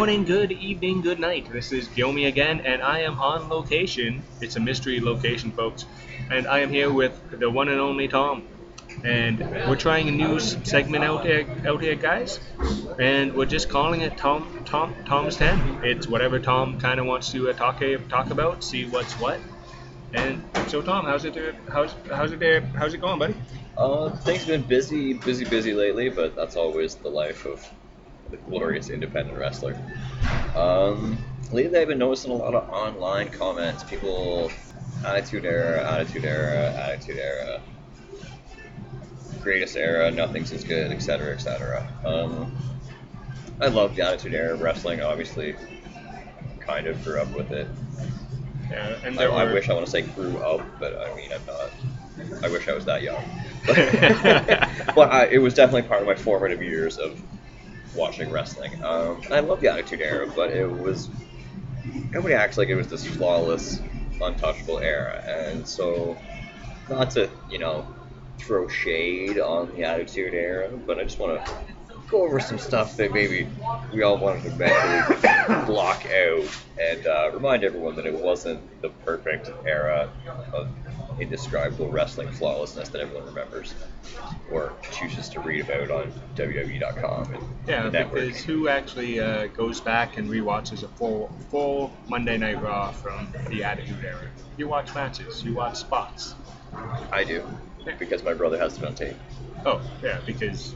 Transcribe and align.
Good 0.00 0.06
morning, 0.06 0.24
good 0.24 0.52
evening, 0.52 1.02
good 1.02 1.20
night. 1.20 1.52
This 1.52 1.72
is 1.72 1.86
Gilmy 1.88 2.26
again, 2.26 2.60
and 2.60 2.80
I 2.82 3.00
am 3.00 3.20
on 3.20 3.50
location. 3.50 4.22
It's 4.40 4.56
a 4.56 4.60
mystery 4.60 4.98
location, 4.98 5.52
folks. 5.52 5.84
And 6.30 6.46
I 6.46 6.60
am 6.60 6.70
here 6.70 6.90
with 6.90 7.12
the 7.38 7.50
one 7.50 7.68
and 7.68 7.78
only 7.78 8.08
Tom. 8.08 8.48
And 9.04 9.40
we're 9.40 9.76
trying 9.76 10.08
a 10.08 10.10
new 10.10 10.40
segment 10.40 11.04
out 11.04 11.22
there, 11.22 11.44
out 11.66 11.82
here, 11.82 11.96
guys. 11.96 12.40
And 12.98 13.34
we're 13.34 13.44
just 13.44 13.68
calling 13.68 14.00
it 14.00 14.16
Tom, 14.16 14.62
Tom, 14.64 14.94
Tom's 15.04 15.36
Ten. 15.36 15.84
It's 15.84 16.08
whatever 16.08 16.38
Tom 16.38 16.80
kind 16.80 16.98
of 16.98 17.04
wants 17.04 17.30
to 17.32 17.50
uh, 17.50 17.52
talk 17.52 17.82
talk 18.08 18.30
about, 18.30 18.64
see 18.64 18.86
what's 18.86 19.12
what. 19.20 19.38
And 20.14 20.42
so, 20.68 20.80
Tom, 20.80 21.04
how's 21.04 21.26
it 21.26 21.34
there? 21.34 21.54
How's 21.70 21.94
how's 22.08 22.32
it 22.32 22.38
there? 22.38 22.62
How's 22.62 22.94
it 22.94 23.02
going, 23.02 23.18
buddy? 23.18 23.34
Uh, 23.76 24.16
things 24.16 24.46
been 24.46 24.62
busy, 24.62 25.12
busy, 25.12 25.44
busy 25.44 25.74
lately, 25.74 26.08
but 26.08 26.34
that's 26.34 26.56
always 26.56 26.94
the 26.94 27.10
life 27.10 27.44
of 27.44 27.70
the 28.30 28.36
glorious 28.38 28.90
independent 28.90 29.38
wrestler. 29.38 29.76
Um, 30.56 31.18
lately, 31.52 31.78
I've 31.78 31.88
been 31.88 31.98
noticing 31.98 32.30
a 32.30 32.34
lot 32.34 32.54
of 32.54 32.68
online 32.70 33.28
comments. 33.30 33.82
People, 33.84 34.50
Attitude 35.04 35.44
Era, 35.44 35.82
Attitude 35.90 36.24
Era, 36.24 36.72
Attitude 36.72 37.18
Era, 37.18 37.60
Greatest 39.42 39.76
Era, 39.76 40.10
Nothing's 40.10 40.52
as 40.52 40.64
good, 40.64 40.90
etc., 40.90 41.32
etc. 41.32 41.86
Um, 42.04 42.56
I 43.60 43.68
love 43.68 43.96
the 43.96 44.02
Attitude 44.02 44.34
Era 44.34 44.54
of 44.54 44.60
wrestling. 44.60 45.00
Obviously, 45.00 45.54
kind 46.60 46.86
of 46.86 47.02
grew 47.04 47.20
up 47.20 47.34
with 47.34 47.50
it. 47.50 47.66
Yeah, 48.70 48.96
and 49.04 49.14
I, 49.16 49.18
there 49.18 49.32
I 49.32 49.44
were- 49.44 49.54
wish 49.54 49.68
I 49.68 49.74
want 49.74 49.86
to 49.86 49.90
say 49.90 50.02
grew 50.02 50.38
up, 50.38 50.64
but 50.78 50.96
I 50.96 51.14
mean 51.16 51.30
I'm 51.32 51.44
not. 51.46 51.70
I 52.44 52.48
wish 52.48 52.68
I 52.68 52.74
was 52.74 52.84
that 52.84 53.02
young. 53.02 53.22
but 53.66 55.10
I, 55.10 55.26
it 55.30 55.38
was 55.38 55.54
definitely 55.54 55.88
part 55.88 56.02
of 56.02 56.06
my 56.06 56.14
formative 56.14 56.62
years 56.62 56.98
of 56.98 57.20
watching 57.94 58.30
wrestling. 58.30 58.82
Um, 58.84 59.22
I 59.30 59.40
love 59.40 59.60
the 59.60 59.72
Attitude 59.72 60.00
Era, 60.00 60.26
but 60.34 60.50
it 60.50 60.66
was 60.66 61.08
everybody 62.08 62.34
acts 62.34 62.58
like 62.58 62.68
it 62.68 62.74
was 62.74 62.88
this 62.88 63.06
flawless, 63.06 63.80
untouchable 64.22 64.78
era, 64.78 65.22
and 65.26 65.66
so 65.66 66.16
not 66.88 67.10
to 67.12 67.28
you 67.50 67.58
know 67.58 67.86
throw 68.38 68.68
shade 68.68 69.38
on 69.38 69.74
the 69.74 69.84
Attitude 69.84 70.34
Era, 70.34 70.70
but 70.86 70.98
I 70.98 71.04
just 71.04 71.18
want 71.18 71.44
to 71.44 71.52
go 72.10 72.24
over 72.24 72.40
some 72.40 72.58
stuff 72.58 72.96
that 72.96 73.12
maybe 73.12 73.48
we 73.92 74.02
all 74.02 74.18
wanted 74.18 74.42
to 74.42 74.50
mentally 74.56 75.64
block 75.66 76.04
out 76.06 76.58
and 76.80 77.06
uh, 77.06 77.30
remind 77.32 77.62
everyone 77.62 77.94
that 77.96 78.06
it 78.06 78.14
wasn't 78.14 78.60
the 78.82 78.88
perfect 78.88 79.50
era 79.64 80.10
of 80.52 80.68
indescribable 81.20 81.88
wrestling 81.90 82.30
flawlessness 82.32 82.88
that 82.88 83.00
everyone 83.00 83.26
remembers 83.26 83.74
or 84.50 84.72
chooses 84.92 85.28
to 85.28 85.40
read 85.40 85.60
about 85.60 85.90
on 85.90 86.12
WWE.com 86.36 87.34
and 87.34 87.44
Yeah, 87.66 87.82
the 87.84 87.90
network. 87.90 88.26
because 88.26 88.42
who 88.44 88.68
actually 88.68 89.20
uh, 89.20 89.46
goes 89.48 89.80
back 89.80 90.16
and 90.16 90.28
rewatches 90.28 90.82
a 90.82 90.88
full 90.88 91.30
full 91.50 91.92
Monday 92.08 92.38
Night 92.38 92.60
Raw 92.62 92.90
from 92.92 93.28
the 93.48 93.62
Attitude 93.64 94.04
Era? 94.04 94.28
You 94.56 94.68
watch 94.68 94.94
matches, 94.94 95.44
you 95.44 95.54
watch 95.54 95.76
spots. 95.76 96.34
I 97.12 97.24
do 97.24 97.46
because 97.98 98.22
my 98.22 98.34
brother 98.34 98.58
has 98.58 98.76
it 98.78 98.84
on 98.84 98.94
tape. 98.94 99.16
Oh, 99.66 99.80
yeah, 100.02 100.20
because 100.26 100.74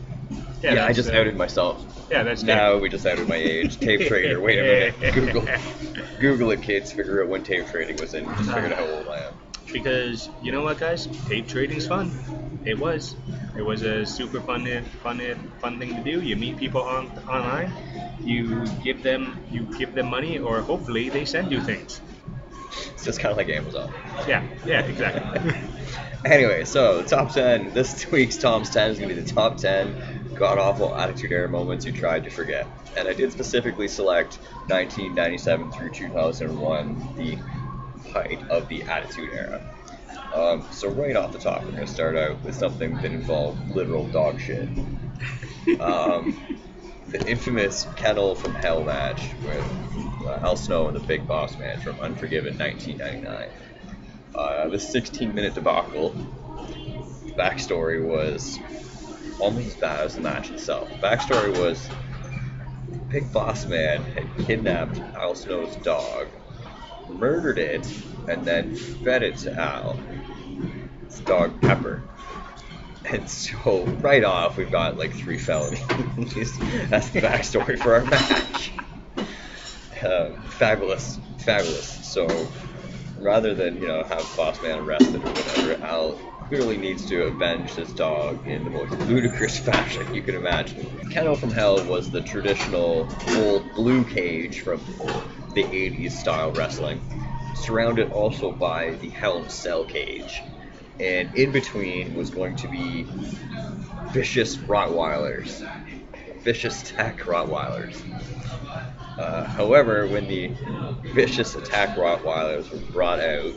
Yeah, 0.62 0.84
I 0.86 0.92
just 0.92 1.10
uh, 1.10 1.14
outed 1.16 1.36
myself. 1.36 1.84
Yeah, 2.10 2.22
that's 2.22 2.42
Now 2.42 2.76
we 2.78 2.88
just 2.88 3.06
outed 3.06 3.28
my 3.28 3.36
age. 3.36 3.78
Tape 3.78 4.08
trader. 4.08 4.40
Wait 4.40 4.58
a 4.58 4.62
minute. 4.62 5.14
Google. 5.14 5.46
Google 6.20 6.50
it, 6.50 6.62
kids. 6.62 6.92
Figure 6.92 7.22
out 7.22 7.28
when 7.28 7.42
tape 7.44 7.66
trading 7.68 7.96
was 7.96 8.12
in. 8.14 8.24
Just 8.26 8.38
figure 8.52 8.66
out 8.66 8.72
how 8.72 8.86
old 8.86 9.08
I 9.08 9.18
am. 9.20 9.32
Because 9.74 10.30
you 10.40 10.52
know 10.52 10.62
what, 10.62 10.78
guys, 10.78 11.06
tape 11.28 11.48
trading's 11.48 11.86
fun. 11.86 12.10
It 12.64 12.78
was. 12.78 13.14
It 13.58 13.62
was 13.62 13.82
a 13.82 14.06
super 14.06 14.40
fun, 14.40 14.64
fun, 15.02 15.20
fun 15.60 15.78
thing 15.78 15.94
to 15.96 16.02
do. 16.02 16.22
You 16.22 16.36
meet 16.36 16.56
people 16.56 16.82
on 16.82 17.08
online. 17.28 17.72
You 18.20 18.64
give 18.82 19.02
them, 19.02 19.36
you 19.50 19.64
give 19.76 19.94
them 19.94 20.06
money, 20.06 20.38
or 20.38 20.62
hopefully 20.62 21.10
they 21.10 21.24
send 21.26 21.52
you 21.52 21.60
things. 21.60 22.00
It's 22.94 23.04
just 23.04 23.20
kind 23.20 23.32
of 23.32 23.36
like 23.36 23.50
Amazon. 23.50 23.92
Yeah, 24.26 24.42
yeah, 24.64 24.80
exactly. 24.80 25.52
Anyway, 26.24 26.64
so 26.64 27.02
top 27.02 27.30
10. 27.32 27.74
This 27.74 28.10
week's 28.10 28.38
Tom's 28.38 28.70
10 28.70 28.92
is 28.92 28.98
going 28.98 29.10
to 29.10 29.14
be 29.14 29.20
the 29.20 29.30
top 29.30 29.58
10 29.58 29.94
god 30.34 30.58
awful 30.58 30.96
Attitude 30.96 31.30
Era 31.30 31.48
moments 31.48 31.84
you 31.84 31.92
tried 31.92 32.24
to 32.24 32.30
forget. 32.30 32.66
And 32.96 33.06
I 33.06 33.12
did 33.12 33.30
specifically 33.30 33.88
select 33.88 34.38
1997 34.68 35.70
through 35.70 35.90
2001, 35.90 37.08
the 37.16 37.38
height 38.14 38.40
of 38.48 38.68
the 38.68 38.82
Attitude 38.84 39.30
Era. 39.32 39.60
Um, 40.32 40.66
so, 40.70 40.88
right 40.88 41.16
off 41.16 41.32
the 41.32 41.38
top, 41.38 41.62
we're 41.64 41.72
going 41.72 41.86
to 41.86 41.92
start 41.92 42.16
out 42.16 42.42
with 42.42 42.54
something 42.54 42.94
that 42.96 43.06
involved 43.06 43.74
literal 43.74 44.06
dog 44.08 44.40
shit. 44.40 44.68
Um, 45.80 46.58
the 47.08 47.28
infamous 47.28 47.86
Kennel 47.96 48.34
from 48.34 48.54
Hell 48.54 48.82
match 48.82 49.22
with 49.44 49.64
uh, 50.26 50.38
Al 50.42 50.56
Snow 50.56 50.88
and 50.88 50.96
the 50.96 51.06
Big 51.06 51.26
Boss 51.26 51.58
Man 51.58 51.80
from 51.80 52.00
Unforgiven 52.00 52.56
1999. 52.56 53.48
Uh, 54.34 54.68
this 54.68 54.88
16 54.90 55.34
minute 55.34 55.54
debacle 55.54 56.12
backstory 57.36 58.04
was 58.04 58.58
almost 59.40 59.66
as 59.66 59.74
bad 59.76 60.00
as 60.00 60.14
the 60.14 60.20
match 60.20 60.50
itself. 60.50 60.88
The 60.88 60.96
backstory 60.96 61.56
was 61.56 61.88
Big 63.08 63.32
Boss 63.32 63.66
Man 63.66 64.02
had 64.02 64.46
kidnapped 64.46 64.98
Al 65.16 65.34
Snow's 65.36 65.76
dog, 65.76 66.26
murdered 67.08 67.58
it, 67.58 67.86
and 68.28 68.44
then 68.44 68.74
fed 68.74 69.22
it 69.22 69.38
to 69.38 69.52
Al. 69.52 69.98
His 71.06 71.20
dog 71.20 71.60
Pepper. 71.60 72.02
And 73.04 73.28
so, 73.28 73.84
right 74.00 74.24
off, 74.24 74.56
we've 74.56 74.70
got 74.70 74.96
like 74.96 75.12
three 75.12 75.38
felonies. 75.38 75.86
That's 76.88 77.10
the 77.10 77.20
backstory 77.20 77.78
for 77.78 77.94
our 77.94 78.04
match. 78.04 78.72
Uh, 80.02 80.30
fabulous, 80.50 81.18
fabulous. 81.38 82.06
So, 82.06 82.26
rather 83.18 83.54
than 83.54 83.80
you 83.80 83.88
know 83.88 84.02
have 84.02 84.26
Boss 84.36 84.60
Man 84.62 84.80
arrested 84.80 85.16
or 85.16 85.28
whatever, 85.28 85.84
Al 85.84 86.18
clearly 86.48 86.76
needs 86.76 87.06
to 87.06 87.24
avenge 87.24 87.74
this 87.74 87.90
dog 87.92 88.46
in 88.46 88.64
the 88.64 88.70
most 88.70 88.92
ludicrous 89.08 89.58
fashion 89.70 90.14
you 90.14 90.22
can 90.22 90.34
imagine. 90.34 91.08
Kennel 91.10 91.36
from 91.36 91.50
Hell 91.50 91.84
was 91.86 92.10
the 92.10 92.20
traditional 92.20 93.08
old 93.36 93.74
blue 93.74 94.04
cage 94.04 94.60
from 94.60 94.80
the 95.54 95.64
80s 95.64 96.12
style 96.12 96.52
wrestling, 96.52 97.00
surrounded 97.54 98.12
also 98.12 98.52
by 98.52 98.90
the 98.90 99.08
Hell 99.08 99.42
in 99.42 99.48
Cell 99.48 99.84
cage. 99.84 100.42
And 101.00 101.34
in 101.34 101.52
between 101.52 102.14
was 102.14 102.30
going 102.30 102.56
to 102.56 102.68
be 102.68 103.06
vicious 104.12 104.56
Rottweilers, 104.56 105.68
vicious 106.42 106.82
attack 106.82 107.20
Rottweilers. 107.20 108.00
Uh, 109.18 109.44
however, 109.44 110.06
when 110.06 110.26
the 110.28 110.52
vicious 111.12 111.54
attack 111.54 111.96
Rottweilers 111.96 112.70
were 112.70 112.92
brought 112.92 113.20
out, 113.20 113.52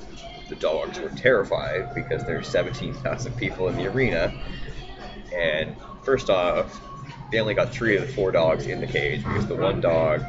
the 0.49 0.55
dogs 0.55 0.99
were 0.99 1.09
terrified 1.09 1.93
because 1.93 2.23
there's 2.23 2.47
17,000 2.47 3.35
people 3.37 3.67
in 3.67 3.75
the 3.75 3.87
arena. 3.87 4.33
And 5.35 5.75
first 6.03 6.29
off, 6.29 6.79
they 7.31 7.39
only 7.39 7.53
got 7.53 7.71
three 7.71 7.97
of 7.97 8.07
the 8.07 8.13
four 8.13 8.31
dogs 8.31 8.67
in 8.67 8.79
the 8.79 8.87
cage 8.87 9.23
because 9.23 9.47
the 9.47 9.55
one 9.55 9.81
dog 9.81 10.21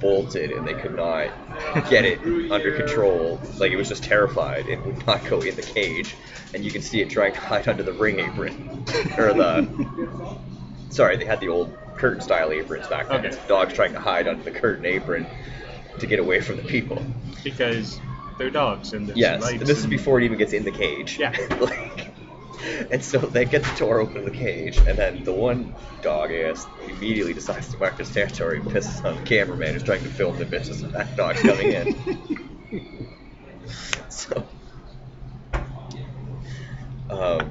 bolted 0.00 0.50
and 0.50 0.66
they 0.66 0.74
could 0.74 0.94
not 0.96 1.30
get 1.90 2.04
it 2.04 2.20
under 2.50 2.72
control. 2.76 3.40
Like 3.58 3.72
it 3.72 3.76
was 3.76 3.88
just 3.88 4.04
terrified. 4.04 4.68
It 4.68 4.84
would 4.84 5.06
not 5.06 5.24
go 5.24 5.40
in 5.40 5.54
the 5.56 5.62
cage. 5.62 6.16
And 6.52 6.64
you 6.64 6.70
can 6.70 6.82
see 6.82 7.00
it 7.00 7.10
trying 7.10 7.32
to 7.32 7.40
hide 7.40 7.68
under 7.68 7.82
the 7.82 7.92
ring 7.92 8.20
apron. 8.20 8.84
or 9.18 9.32
the. 9.32 10.38
Sorry, 10.90 11.16
they 11.16 11.24
had 11.24 11.40
the 11.40 11.48
old 11.48 11.76
curtain 11.96 12.20
style 12.20 12.52
aprons 12.52 12.86
back 12.86 13.08
then. 13.08 13.26
Okay. 13.26 13.38
Dogs 13.48 13.74
trying 13.74 13.92
to 13.92 14.00
hide 14.00 14.28
under 14.28 14.42
the 14.42 14.52
curtain 14.52 14.84
apron 14.84 15.26
to 15.98 16.06
get 16.06 16.18
away 16.18 16.40
from 16.40 16.56
the 16.56 16.62
people. 16.62 17.04
because 17.42 18.00
they're 18.38 18.50
dogs 18.50 18.92
and 18.92 19.08
there's 19.08 19.18
Yes, 19.18 19.48
and 19.48 19.60
this 19.60 19.78
is 19.78 19.86
before 19.86 20.20
it 20.20 20.24
even 20.24 20.38
gets 20.38 20.52
in 20.52 20.64
the 20.64 20.70
cage. 20.70 21.18
Yeah. 21.18 21.30
like, 21.60 22.03
and 22.90 23.02
so 23.02 23.18
they 23.18 23.44
get 23.44 23.62
the 23.64 23.76
door 23.76 24.00
open 24.00 24.24
the 24.24 24.30
cage, 24.30 24.78
and 24.78 24.98
then 24.98 25.24
the 25.24 25.32
one 25.32 25.74
dog, 26.02 26.32
ass 26.32 26.66
immediately 26.80 27.32
decides 27.34 27.68
to 27.70 27.78
mark 27.78 27.98
his 27.98 28.10
territory 28.10 28.58
and 28.60 28.68
pisses 28.68 29.04
on 29.04 29.16
the 29.16 29.22
cameraman 29.22 29.72
who's 29.72 29.82
trying 29.82 30.02
to 30.02 30.08
film 30.08 30.36
the 30.38 30.44
bitches 30.44 30.82
of 30.82 30.92
that 30.92 31.16
dog 31.16 31.36
coming 31.36 31.72
in. 31.72 32.98
so, 34.08 34.46
um, 37.10 37.50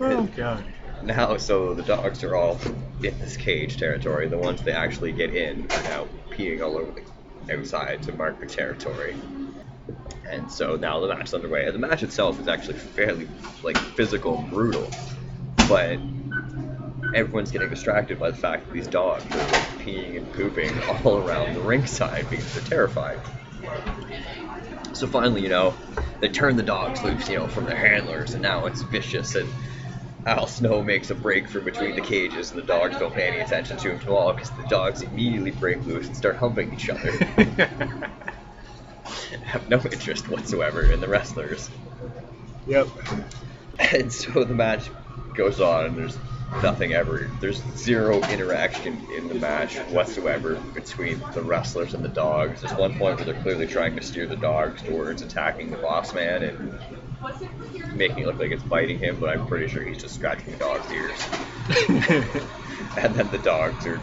Oh 0.00 0.24
god. 0.36 0.64
now, 1.02 1.36
so 1.36 1.74
the 1.74 1.82
dogs 1.82 2.24
are 2.24 2.34
all 2.34 2.58
in 3.02 3.18
this 3.18 3.36
cage 3.36 3.76
territory. 3.76 4.28
The 4.28 4.38
ones 4.38 4.62
that 4.62 4.74
actually 4.76 5.12
get 5.12 5.34
in 5.34 5.66
are 5.70 5.82
now 5.84 6.08
peeing 6.30 6.62
all 6.62 6.76
over 6.76 6.92
the 6.92 7.56
outside 7.56 8.02
to 8.04 8.12
mark 8.12 8.40
their 8.40 8.48
territory. 8.48 9.14
And 10.30 10.50
so 10.50 10.76
now 10.76 11.00
the 11.00 11.08
match 11.08 11.28
is 11.28 11.34
underway. 11.34 11.66
And 11.66 11.74
the 11.74 11.78
match 11.86 12.02
itself 12.02 12.40
is 12.40 12.48
actually 12.48 12.76
fairly 12.78 13.28
like 13.62 13.78
physical 13.96 14.38
and 14.38 14.48
brutal, 14.48 14.96
but 15.68 16.00
everyone's 17.14 17.50
getting 17.50 17.70
distracted 17.70 18.18
by 18.18 18.30
the 18.30 18.36
fact 18.36 18.66
that 18.66 18.72
these 18.72 18.88
dogs 18.88 19.34
are 19.36 19.48
like, 19.48 19.78
peeing 19.78 20.16
and 20.18 20.30
pooping 20.32 20.80
all 21.04 21.16
around 21.18 21.54
the 21.54 21.62
ringside 21.62 22.28
because 22.28 22.52
they're 22.52 22.62
terrified. 22.62 23.20
So 24.94 25.06
finally, 25.06 25.42
you 25.42 25.48
know, 25.48 25.76
they 26.20 26.28
turn 26.28 26.56
the 26.56 26.62
dogs 26.62 27.02
loose, 27.02 27.28
you 27.28 27.36
know, 27.36 27.48
from 27.48 27.66
their 27.66 27.76
handlers, 27.76 28.34
and 28.34 28.42
now 28.42 28.66
it's 28.66 28.82
vicious 28.82 29.34
and 29.34 29.54
Al 30.26 30.46
Snow 30.46 30.82
makes 30.82 31.10
a 31.10 31.14
break 31.16 31.48
from 31.48 31.64
between 31.64 31.94
the 31.96 32.02
cages, 32.02 32.52
and 32.52 32.58
the 32.62 32.66
dogs 32.66 32.96
don't 32.98 33.14
pay 33.14 33.28
any 33.28 33.40
attention 33.40 33.76
to 33.78 33.90
him 33.92 34.00
at 34.00 34.08
all 34.08 34.32
because 34.34 34.50
the 34.52 34.64
dogs 34.64 35.02
immediately 35.02 35.52
break 35.52 35.84
loose 35.86 36.08
and 36.08 36.16
start 36.16 36.36
humping 36.36 36.72
each 36.72 36.90
other. 36.90 37.12
Have 39.44 39.68
no 39.68 39.78
interest 39.78 40.28
whatsoever 40.28 40.82
in 40.82 41.00
the 41.00 41.08
wrestlers. 41.08 41.70
yep. 42.66 42.88
And 43.78 44.12
so 44.12 44.44
the 44.44 44.54
match 44.54 44.90
goes 45.34 45.60
on, 45.60 45.86
and 45.86 45.96
there's 45.96 46.16
nothing 46.62 46.92
ever. 46.92 47.30
There's 47.40 47.62
zero 47.76 48.22
interaction 48.22 49.06
in 49.10 49.28
the 49.28 49.34
match 49.34 49.76
whatsoever 49.90 50.54
between 50.56 51.20
the 51.32 51.42
wrestlers 51.42 51.94
and 51.94 52.04
the 52.04 52.08
dogs. 52.08 52.62
There's 52.62 52.76
one 52.76 52.96
point 52.96 53.16
where 53.16 53.24
they're 53.26 53.42
clearly 53.42 53.66
trying 53.66 53.96
to 53.96 54.02
steer 54.02 54.26
the 54.26 54.36
dogs 54.36 54.82
towards 54.82 55.22
attacking 55.22 55.70
the 55.70 55.78
boss 55.78 56.14
man 56.14 56.42
and 56.42 56.78
making 57.94 58.20
it 58.20 58.26
look 58.26 58.38
like 58.38 58.50
it's 58.50 58.62
biting 58.62 58.98
him, 58.98 59.18
but 59.18 59.30
I'm 59.30 59.46
pretty 59.46 59.68
sure 59.68 59.82
he's 59.82 60.00
just 60.00 60.14
scratching 60.14 60.52
the 60.52 60.58
dog's 60.58 60.90
ears. 60.92 61.28
and 62.96 63.14
then 63.14 63.30
the 63.30 63.40
dogs 63.42 63.86
are. 63.86 64.00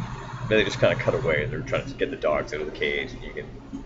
They 0.48 0.66
just 0.66 0.80
kind 0.80 0.92
of 0.92 1.00
cut 1.00 1.14
away, 1.14 1.44
and 1.44 1.54
they're 1.54 1.62
trying 1.62 1.86
to 1.86 1.94
get 1.94 2.12
the 2.12 2.18
dogs 2.18 2.54
out 2.54 2.60
of 2.60 2.66
the 2.66 2.78
cage. 2.78 3.14
And 3.14 3.22
you 3.24 3.32
can. 3.32 3.86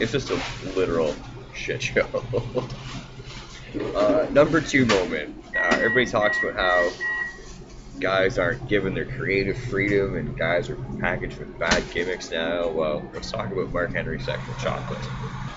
It's 0.00 0.12
just 0.12 0.30
a 0.30 0.40
literal 0.76 1.14
shit 1.54 1.82
show. 1.82 2.06
uh, 3.96 4.26
number 4.30 4.60
two 4.60 4.86
moment. 4.86 5.44
Uh, 5.56 5.60
everybody 5.72 6.06
talks 6.06 6.36
about 6.42 6.56
how 6.56 6.90
guys 8.00 8.38
aren't 8.38 8.66
given 8.68 8.94
their 8.94 9.04
creative 9.04 9.56
freedom 9.56 10.16
and 10.16 10.36
guys 10.36 10.68
are 10.68 10.76
packaged 11.00 11.38
with 11.38 11.58
bad 11.58 11.82
gimmicks 11.92 12.30
now. 12.30 12.68
Well, 12.68 13.08
let's 13.14 13.30
talk 13.30 13.50
about 13.50 13.72
Mark 13.72 13.92
Henry 13.92 14.20
Sexual 14.20 14.54
Chocolate. 14.56 14.98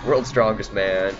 World's 0.05 0.29
strongest 0.29 0.73
man, 0.73 1.15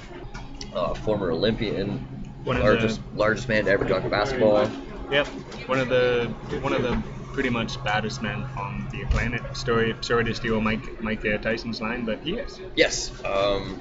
uh, 0.73 0.93
former 0.93 1.31
Olympian, 1.31 1.97
One 2.43 2.57
of 2.57 2.63
largest 2.63 3.01
largest 3.15 3.49
man 3.49 3.65
to 3.65 3.71
ever 3.71 3.83
dunk 3.83 4.05
a 4.05 4.09
basketball. 4.09 4.69
Yep. 5.11 5.27
One 5.67 5.79
of 5.79 5.89
the 5.89 6.33
one 6.61 6.73
of 6.73 6.83
the 6.83 7.01
pretty 7.37 7.49
much 7.51 7.83
baddest 7.83 8.23
men 8.23 8.43
on 8.57 8.87
the 8.91 9.05
planet. 9.11 9.55
Story 9.55 9.95
sorry 10.01 10.23
to 10.23 10.33
steal 10.33 10.59
Mike 10.59 10.99
Mike 11.03 11.23
uh, 11.23 11.37
Tyson's 11.37 11.79
line, 11.79 12.03
but 12.03 12.19
he 12.23 12.33
is. 12.33 12.59
Yes, 12.75 13.11
um, 13.23 13.79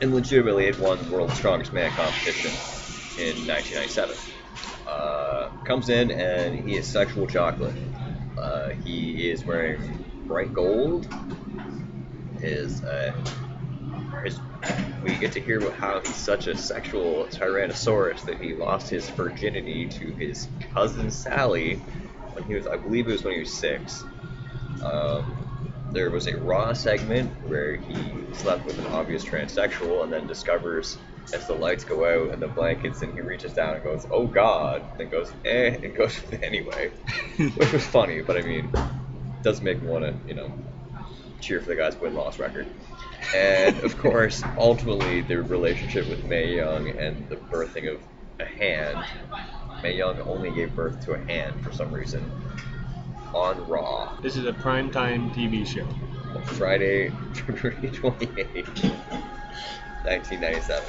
and 0.00 0.14
legitimately 0.14 0.66
had 0.66 0.78
won 0.78 1.04
the 1.04 1.10
world's 1.10 1.34
strongest 1.34 1.72
man 1.72 1.90
competition 1.90 2.52
in 3.18 3.44
1997. 3.48 4.16
Uh, 4.86 5.48
comes 5.64 5.88
in 5.88 6.12
and 6.12 6.68
he 6.68 6.76
is 6.76 6.86
sexual 6.86 7.26
chocolate. 7.26 7.74
Uh, 8.38 8.68
he 8.84 9.28
is 9.28 9.44
wearing 9.44 10.04
bright 10.28 10.52
gold. 10.52 11.12
His, 12.40 12.84
uh, 12.84 13.14
his, 14.22 14.38
we 15.02 15.16
get 15.16 15.32
to 15.32 15.40
hear 15.40 15.72
how 15.72 15.98
he's 15.98 16.14
such 16.14 16.46
a 16.46 16.56
sexual 16.56 17.24
tyrannosaurus 17.32 18.24
that 18.26 18.40
he 18.40 18.54
lost 18.54 18.90
his 18.90 19.10
virginity 19.10 19.88
to 19.88 20.12
his 20.12 20.46
cousin 20.72 21.10
Sally 21.10 21.82
when 22.34 22.44
he 22.44 22.54
was, 22.54 22.66
I 22.66 22.76
believe 22.76 23.08
it 23.08 23.12
was 23.12 23.24
when 23.24 23.34
he 23.34 23.40
was 23.40 23.52
six. 23.52 24.04
Um, 24.84 25.36
there 25.92 26.10
was 26.10 26.26
a 26.26 26.36
Raw 26.36 26.72
segment 26.72 27.30
where 27.48 27.76
he 27.76 28.12
slept 28.32 28.66
with 28.66 28.78
an 28.78 28.86
obvious 28.86 29.24
transsexual 29.24 30.02
and 30.02 30.12
then 30.12 30.26
discovers 30.26 30.98
as 31.32 31.46
the 31.46 31.54
lights 31.54 31.84
go 31.84 32.04
out 32.04 32.32
and 32.32 32.42
the 32.42 32.48
blankets 32.48 33.02
and 33.02 33.12
he 33.14 33.20
reaches 33.20 33.52
down 33.54 33.74
and 33.74 33.84
goes, 33.84 34.06
oh 34.10 34.26
god, 34.26 34.82
then 34.98 35.08
goes, 35.08 35.32
eh, 35.44 35.76
and 35.82 35.96
goes 35.96 36.20
anyway. 36.42 36.90
Which 37.36 37.72
was 37.72 37.86
funny, 37.86 38.22
but 38.22 38.36
I 38.36 38.42
mean, 38.42 38.70
does 39.42 39.62
make 39.62 39.82
me 39.82 39.88
want 39.88 40.04
to, 40.04 40.14
you 40.26 40.34
know, 40.34 40.52
cheer 41.40 41.60
for 41.60 41.68
the 41.68 41.76
guy's 41.76 41.98
win 42.00 42.14
loss 42.14 42.38
record. 42.38 42.66
And 43.34 43.78
of 43.80 43.98
course, 43.98 44.42
ultimately, 44.58 45.22
the 45.22 45.42
relationship 45.42 46.08
with 46.08 46.24
Mae 46.24 46.56
Young 46.56 46.88
and 46.88 47.28
the 47.28 47.36
birthing 47.36 47.92
of 47.92 48.00
a 48.40 48.44
hand. 48.44 49.04
Mae 49.84 49.96
Young 49.98 50.18
only 50.22 50.50
gave 50.50 50.74
birth 50.74 51.04
to 51.04 51.12
a 51.12 51.18
hand 51.26 51.60
for 51.62 51.70
some 51.70 51.92
reason 51.92 52.24
on 53.34 53.68
Raw. 53.68 54.10
This 54.22 54.34
is 54.34 54.46
a 54.46 54.52
primetime 54.52 55.32
TV 55.34 55.66
show. 55.66 55.86
Friday, 56.54 57.10
February 57.34 57.90
28th, 57.90 58.80
1997. 60.04 60.84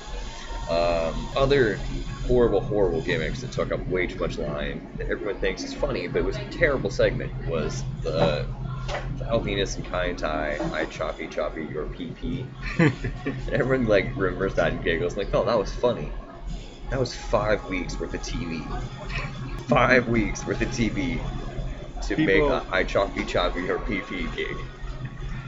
Um, 0.69 1.27
other 1.35 1.77
horrible, 2.25 2.61
horrible 2.61 3.01
gimmicks 3.01 3.41
that 3.41 3.51
took 3.51 3.73
up 3.73 3.85
way 3.89 4.07
too 4.07 4.17
much 4.17 4.37
line 4.37 4.87
that 4.97 5.09
everyone 5.09 5.35
thinks 5.41 5.65
is 5.65 5.73
funny, 5.73 6.07
but 6.07 6.19
it 6.19 6.25
was 6.25 6.37
a 6.37 6.45
terrible 6.45 6.89
segment, 6.89 7.33
was 7.49 7.83
the 8.01 8.45
Val 9.17 9.41
Venis 9.41 9.75
and 9.75 9.85
Kaientai, 9.85 10.71
I 10.71 10.85
choppy 10.85 11.27
choppy 11.27 11.65
your 11.65 11.87
PP. 11.87 12.47
and 12.79 13.49
everyone 13.51 13.87
like 13.87 14.15
remembers 14.15 14.53
that 14.55 14.71
and 14.71 14.81
giggles 14.81 15.17
like, 15.17 15.33
oh, 15.33 15.43
that 15.43 15.59
was 15.59 15.73
funny. 15.73 16.13
That 16.89 16.99
was 16.99 17.13
five 17.15 17.67
weeks 17.69 17.99
worth 17.99 18.13
of 18.13 18.21
TV. 18.21 18.63
Five 19.67 20.07
weeks 20.07 20.45
worth 20.45 20.61
of 20.61 20.69
TV 20.69 21.21
to 22.07 22.17
make 22.17 22.27
People- 22.27 22.51
a 22.53 22.65
I 22.71 22.83
choppy 22.83 23.25
choppy 23.25 23.69
or 23.69 23.79
PP 23.79 24.27
gig. 24.35 24.57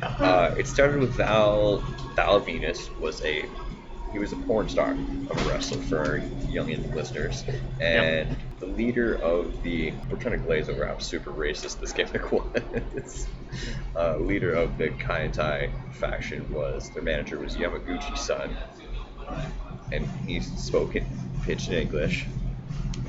Uh, 0.01 0.53
it 0.57 0.67
started 0.67 0.99
with 0.99 1.15
Val. 1.15 1.77
Val 2.15 2.41
Venis 2.41 2.89
was 2.99 3.23
a 3.23 3.45
he 4.11 4.19
was 4.19 4.31
a 4.31 4.35
porn 4.37 4.69
star 4.69 4.91
of 5.29 5.37
a 5.45 5.49
wrestler 5.49 5.79
for 5.81 6.23
young 6.49 6.71
and 6.71 6.95
listeners, 6.95 7.43
and 7.81 8.35
the 8.59 8.65
leader 8.65 9.15
of 9.15 9.61
the 9.63 9.93
we're 10.09 10.17
trying 10.17 10.39
to 10.39 10.45
glaze 10.45 10.69
over 10.69 10.85
how 10.87 10.97
super 10.97 11.31
racist 11.31 11.79
this 11.79 11.91
gimmick 11.91 12.31
was. 12.31 13.27
uh, 13.95 14.17
leader 14.17 14.53
of 14.53 14.77
the 14.77 14.89
Kai 14.91 15.29
faction 15.91 16.51
was 16.51 16.89
their 16.91 17.03
manager 17.03 17.37
was 17.39 17.55
Yamaguchi-san, 17.55 18.55
and 19.91 20.07
he 20.25 20.39
spoke 20.39 20.95
in 20.95 21.05
pitched 21.47 21.69
in 21.69 21.75
English. 21.75 22.25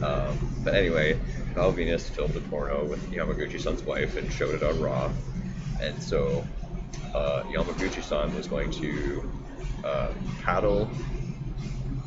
Um, 0.00 0.38
but 0.62 0.74
anyway, 0.74 1.18
Val 1.54 1.72
Venis 1.72 2.08
filmed 2.08 2.36
a 2.36 2.40
porno 2.40 2.84
with 2.84 3.10
Yamaguchi-san's 3.10 3.82
wife 3.82 4.16
and 4.16 4.32
showed 4.32 4.54
it 4.54 4.62
on 4.62 4.80
Raw, 4.80 5.10
and 5.80 6.00
so 6.00 6.46
uh, 7.14 7.42
Yamaguchi-san 7.52 8.34
was 8.34 8.46
going 8.46 8.70
to 8.70 9.28
uh, 9.84 10.12
paddle. 10.40 10.88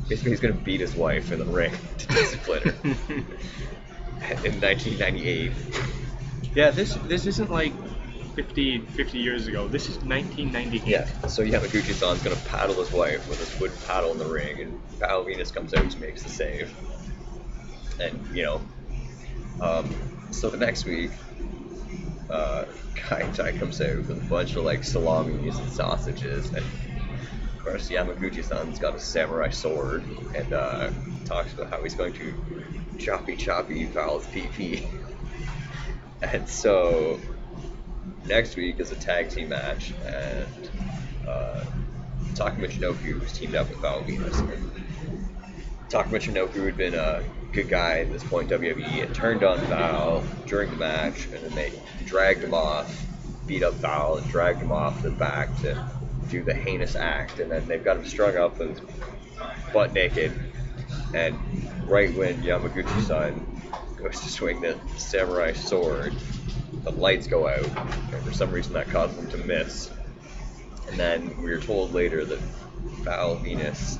Basically, 0.08 0.30
he's 0.30 0.40
going 0.40 0.54
to 0.54 0.60
beat 0.60 0.80
his 0.80 0.94
wife 0.94 1.32
in 1.32 1.38
the 1.38 1.44
ring 1.44 1.72
to 1.98 2.06
discipline 2.08 2.62
her. 2.62 2.72
in 4.44 4.60
1998, 4.60 5.52
Yeah, 6.54 6.70
this 6.70 6.94
this 6.94 7.26
isn't 7.26 7.50
like 7.50 7.74
50, 8.34 8.78
50 8.80 9.18
years 9.18 9.46
ago. 9.46 9.68
This 9.68 9.88
is 9.88 9.96
1998. 9.96 10.86
yeah. 10.86 11.06
So 11.26 11.42
Yamaguchi-san's 11.42 12.22
to 12.22 12.36
paddle 12.48 12.76
his 12.76 12.90
wife 12.90 13.28
with 13.28 13.38
his 13.38 13.60
wooden 13.60 13.76
paddle 13.86 14.12
in 14.12 14.18
the 14.18 14.26
ring, 14.26 14.60
and 14.60 14.80
Val 14.98 15.24
Venis 15.24 15.52
comes 15.52 15.74
out 15.74 15.82
and 15.82 16.00
makes 16.00 16.22
the 16.22 16.30
save. 16.30 16.74
And 18.00 18.34
you 18.34 18.44
know, 18.44 18.62
um, 19.60 19.94
so 20.30 20.48
the 20.48 20.56
next 20.56 20.86
week, 20.86 21.10
uh, 22.30 22.64
Kaientai 22.94 23.58
comes 23.58 23.80
out 23.80 23.96
with 23.96 24.10
a 24.10 24.14
bunch 24.14 24.56
of 24.56 24.64
like 24.64 24.82
salamis 24.82 25.58
and 25.58 25.70
sausages, 25.70 26.46
and 26.48 26.64
of 26.64 27.64
course 27.64 27.90
Yamaguchi-san's 27.90 28.78
got 28.78 28.94
a 28.94 29.00
samurai 29.00 29.50
sword, 29.50 30.04
and 30.34 30.52
uh, 30.54 30.90
talks 31.26 31.52
about 31.52 31.68
how 31.68 31.82
he's 31.82 31.94
going 31.94 32.14
to 32.14 32.34
choppy 32.98 33.36
choppy 33.36 33.84
Val's 33.84 34.26
PP. 34.26 34.86
and 36.22 36.48
so 36.48 37.20
next 38.26 38.56
week 38.56 38.80
is 38.80 38.90
a 38.90 38.96
tag 38.96 39.30
team 39.30 39.50
match, 39.50 39.92
and 40.06 40.70
uh, 41.26 41.64
Takuma 42.34 43.20
was 43.20 43.32
teamed 43.32 43.54
up 43.54 43.68
with 43.68 43.78
Val 43.78 44.02
Venis. 44.02 44.60
Takuma 45.88 46.64
had 46.64 46.76
been 46.76 46.94
a 46.94 47.22
good 47.52 47.68
guy 47.68 48.00
at 48.00 48.10
this 48.10 48.24
point 48.24 48.48
WWE 48.48 49.04
and 49.04 49.14
turned 49.14 49.44
on 49.44 49.58
Val 49.66 50.24
during 50.46 50.70
the 50.70 50.76
match, 50.76 51.26
and 51.26 51.44
then 51.44 51.54
they 51.54 51.72
dragged 52.06 52.42
him 52.42 52.54
off, 52.54 53.06
beat 53.46 53.62
up 53.62 53.74
Val, 53.74 54.16
and 54.16 54.28
dragged 54.30 54.60
him 54.60 54.72
off 54.72 55.02
the 55.02 55.10
back 55.10 55.54
to 55.60 55.86
do 56.30 56.42
the 56.42 56.54
heinous 56.54 56.96
act, 56.96 57.40
and 57.40 57.50
then 57.50 57.66
they've 57.66 57.84
got 57.84 57.96
him 57.96 58.06
strung 58.06 58.36
up 58.36 58.58
and 58.60 58.80
butt 59.72 59.92
naked, 59.92 60.32
and 61.12 61.38
right 61.86 62.14
when 62.14 62.42
Yamaguchi-san 62.42 63.46
goes 63.96 64.20
to 64.20 64.28
swing 64.30 64.60
the 64.60 64.78
samurai 64.96 65.52
sword, 65.52 66.14
the 66.84 66.90
lights 66.90 67.26
go 67.26 67.48
out, 67.48 67.64
and 68.12 68.22
for 68.22 68.32
some 68.32 68.50
reason 68.50 68.72
that 68.74 68.88
caused 68.88 69.16
them 69.16 69.28
to 69.30 69.38
miss. 69.46 69.90
And 70.88 70.98
then 70.98 71.42
we 71.42 71.50
were 71.50 71.60
told 71.60 71.92
later 71.92 72.24
that 72.24 72.38
Val 73.02 73.36
Venis 73.36 73.98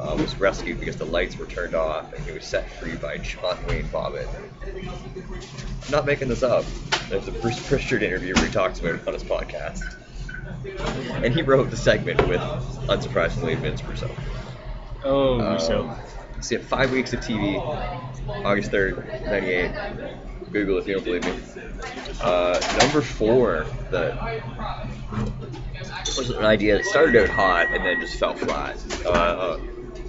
uh, 0.00 0.16
was 0.16 0.38
rescued 0.40 0.80
because 0.80 0.96
the 0.96 1.04
lights 1.04 1.36
were 1.36 1.46
turned 1.46 1.74
off 1.74 2.12
and 2.12 2.24
he 2.24 2.32
was 2.32 2.44
set 2.44 2.70
free 2.72 2.96
by 2.96 3.18
John 3.18 3.58
Wayne 3.66 3.88
Bobbitt. 3.88 4.28
I'm 4.64 5.90
not 5.90 6.06
making 6.06 6.28
this 6.28 6.42
up. 6.42 6.64
There's 7.08 7.28
a 7.28 7.32
Bruce 7.32 7.66
Prichard 7.68 8.02
interview 8.02 8.34
where 8.34 8.46
he 8.46 8.52
talks 8.52 8.80
about 8.80 8.94
it 8.96 9.06
on 9.06 9.14
his 9.14 9.24
podcast. 9.24 9.82
And 11.22 11.34
he 11.34 11.42
wrote 11.42 11.70
the 11.70 11.76
segment 11.76 12.26
with, 12.28 12.40
unsurprisingly, 12.40 13.56
Vince 13.56 13.82
Russo. 13.84 14.10
Oh, 15.04 15.40
Um, 15.40 15.58
so 15.58 15.96
So 16.40 16.54
you 16.54 16.58
have 16.58 16.68
five 16.68 16.92
weeks 16.92 17.12
of 17.12 17.20
TV, 17.20 17.58
August 18.44 18.70
3rd, 18.70 19.26
98. 19.26 20.29
Google 20.52 20.78
if 20.78 20.86
you 20.86 20.94
don't 20.94 21.04
believe 21.04 21.24
me. 21.24 21.34
Uh, 22.20 22.60
number 22.78 23.00
four, 23.00 23.66
that 23.90 24.42
was 26.16 26.30
an 26.30 26.44
idea 26.44 26.76
that 26.76 26.84
started 26.84 27.22
out 27.22 27.28
hot 27.28 27.66
and 27.68 27.84
then 27.84 28.00
just 28.00 28.18
fell 28.18 28.34
flat. 28.34 28.76
Uh, 29.04 29.10
uh, 29.10 29.60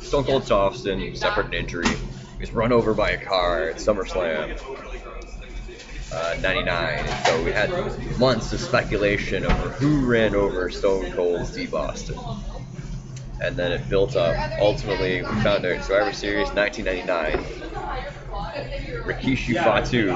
Stone 0.01 0.25
Cold 0.25 0.51
Austin 0.51 1.15
suffered 1.15 1.47
an 1.47 1.53
injury, 1.53 1.87
He 1.87 2.39
was 2.39 2.51
run 2.51 2.71
over 2.71 2.93
by 2.93 3.11
a 3.11 3.23
car 3.23 3.69
at 3.69 3.77
SummerSlam 3.77 4.57
uh, 6.11 6.35
99. 6.41 7.25
So 7.25 7.43
we 7.43 7.51
had 7.51 7.69
months 8.19 8.51
of 8.53 8.59
speculation 8.59 9.45
over 9.45 9.69
who 9.69 10.05
ran 10.05 10.35
over 10.35 10.69
Stone 10.69 11.11
Cold 11.11 11.47
Steve. 11.47 11.73
And 13.43 13.55
then 13.55 13.71
it 13.71 13.89
built 13.89 14.15
up. 14.15 14.35
Ultimately, 14.59 15.21
we 15.21 15.27
found 15.41 15.65
out 15.65 15.83
Survivor 15.83 16.13
Series 16.13 16.49
1999. 16.49 18.20
Rikishi 19.05 19.55
Fatu 19.63 20.11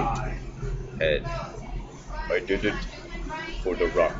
had 0.99 1.23
I 2.31 2.39
did 2.39 2.65
it 2.65 2.87
for 3.63 3.75
The 3.75 3.87
Rock 3.87 4.15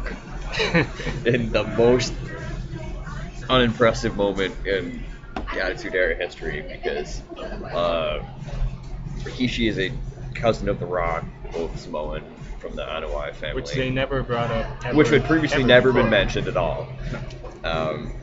in 1.25 1.51
the 1.51 1.63
most 1.63 2.13
unimpressive 3.49 4.15
moment 4.15 4.65
in 4.65 5.05
the 5.53 5.63
Attitude 5.63 5.95
Era 5.95 6.15
history 6.15 6.61
because 6.61 7.21
uh, 7.73 8.19
Rikishi 9.23 9.69
is 9.69 9.79
a 9.79 9.91
cousin 10.33 10.69
of 10.69 10.79
The 10.79 10.85
Rock, 10.85 11.25
both 11.51 11.77
Samoan 11.79 12.23
from 12.59 12.75
the 12.75 12.83
Anoa'i 12.83 13.33
family, 13.35 13.61
Which 13.61 13.73
they 13.73 13.89
never 13.89 14.23
brought 14.23 14.51
up. 14.51 14.65
ever- 14.85 14.95
which 14.97 15.09
had 15.09 15.23
previously 15.25 15.59
ever 15.59 15.67
never 15.67 15.93
been 15.93 16.09
mentioned 16.09 16.47
at 16.47 16.57
all. 16.57 16.87
Um, 17.63 18.13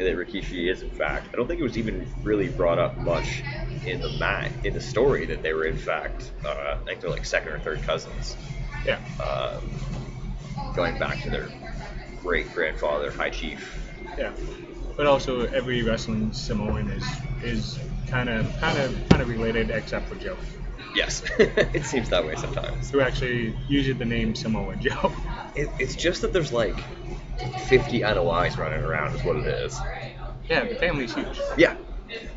and 0.00 0.08
that 0.08 0.16
Rikishi 0.16 0.70
is 0.72 0.82
in 0.82 0.90
fact, 0.90 1.28
I 1.32 1.36
don't 1.36 1.46
think 1.46 1.60
it 1.60 1.64
was 1.64 1.78
even 1.78 2.06
really 2.24 2.48
brought 2.48 2.78
up 2.78 2.96
much 2.98 3.42
in 3.84 4.00
the 4.00 4.08
mat 4.18 4.50
in 4.64 4.72
the 4.74 4.80
story 4.80 5.26
that 5.26 5.42
they 5.42 5.52
were 5.52 5.66
in 5.66 5.76
fact, 5.76 6.32
uh, 6.44 6.48
I 6.80 6.84
think 6.86 7.00
they're 7.00 7.10
like 7.10 7.24
second 7.26 7.52
or 7.52 7.58
third 7.60 7.82
cousins, 7.82 8.36
Yeah. 8.86 8.98
um, 9.22 9.70
going 10.74 10.98
back 10.98 11.22
to 11.22 11.30
their 11.30 11.50
great 12.22 12.52
grandfather, 12.54 13.10
High 13.12 13.30
Chief. 13.30 13.78
Yeah. 14.18 14.32
But 14.96 15.06
also 15.06 15.42
every 15.46 15.82
wrestling 15.82 16.32
Samoan 16.32 16.90
is 16.90 17.04
is 17.42 17.78
kind 18.08 18.28
of 18.28 18.46
kind 18.58 18.78
of 18.78 19.08
kind 19.08 19.22
of 19.22 19.28
related 19.28 19.70
except 19.70 20.08
for 20.08 20.14
Joe, 20.16 20.36
Yes, 20.94 21.22
it 21.38 21.84
seems 21.84 22.08
that 22.10 22.26
way 22.26 22.34
sometimes. 22.36 22.90
who 22.90 23.00
actually 23.00 23.54
uses 23.68 23.96
the 23.98 24.04
name 24.04 24.34
Samoa 24.34 24.76
Joe. 24.76 25.12
It, 25.54 25.68
it's 25.78 25.94
just 25.94 26.22
that 26.22 26.32
there's 26.32 26.52
like 26.52 26.76
50 27.68 28.00
Anoais 28.00 28.56
running 28.56 28.82
around, 28.84 29.14
is 29.14 29.24
what 29.24 29.36
it 29.36 29.46
is. 29.46 29.78
yeah, 30.48 30.64
the 30.64 30.74
family's 30.76 31.14
huge. 31.14 31.40
Yeah. 31.56 31.76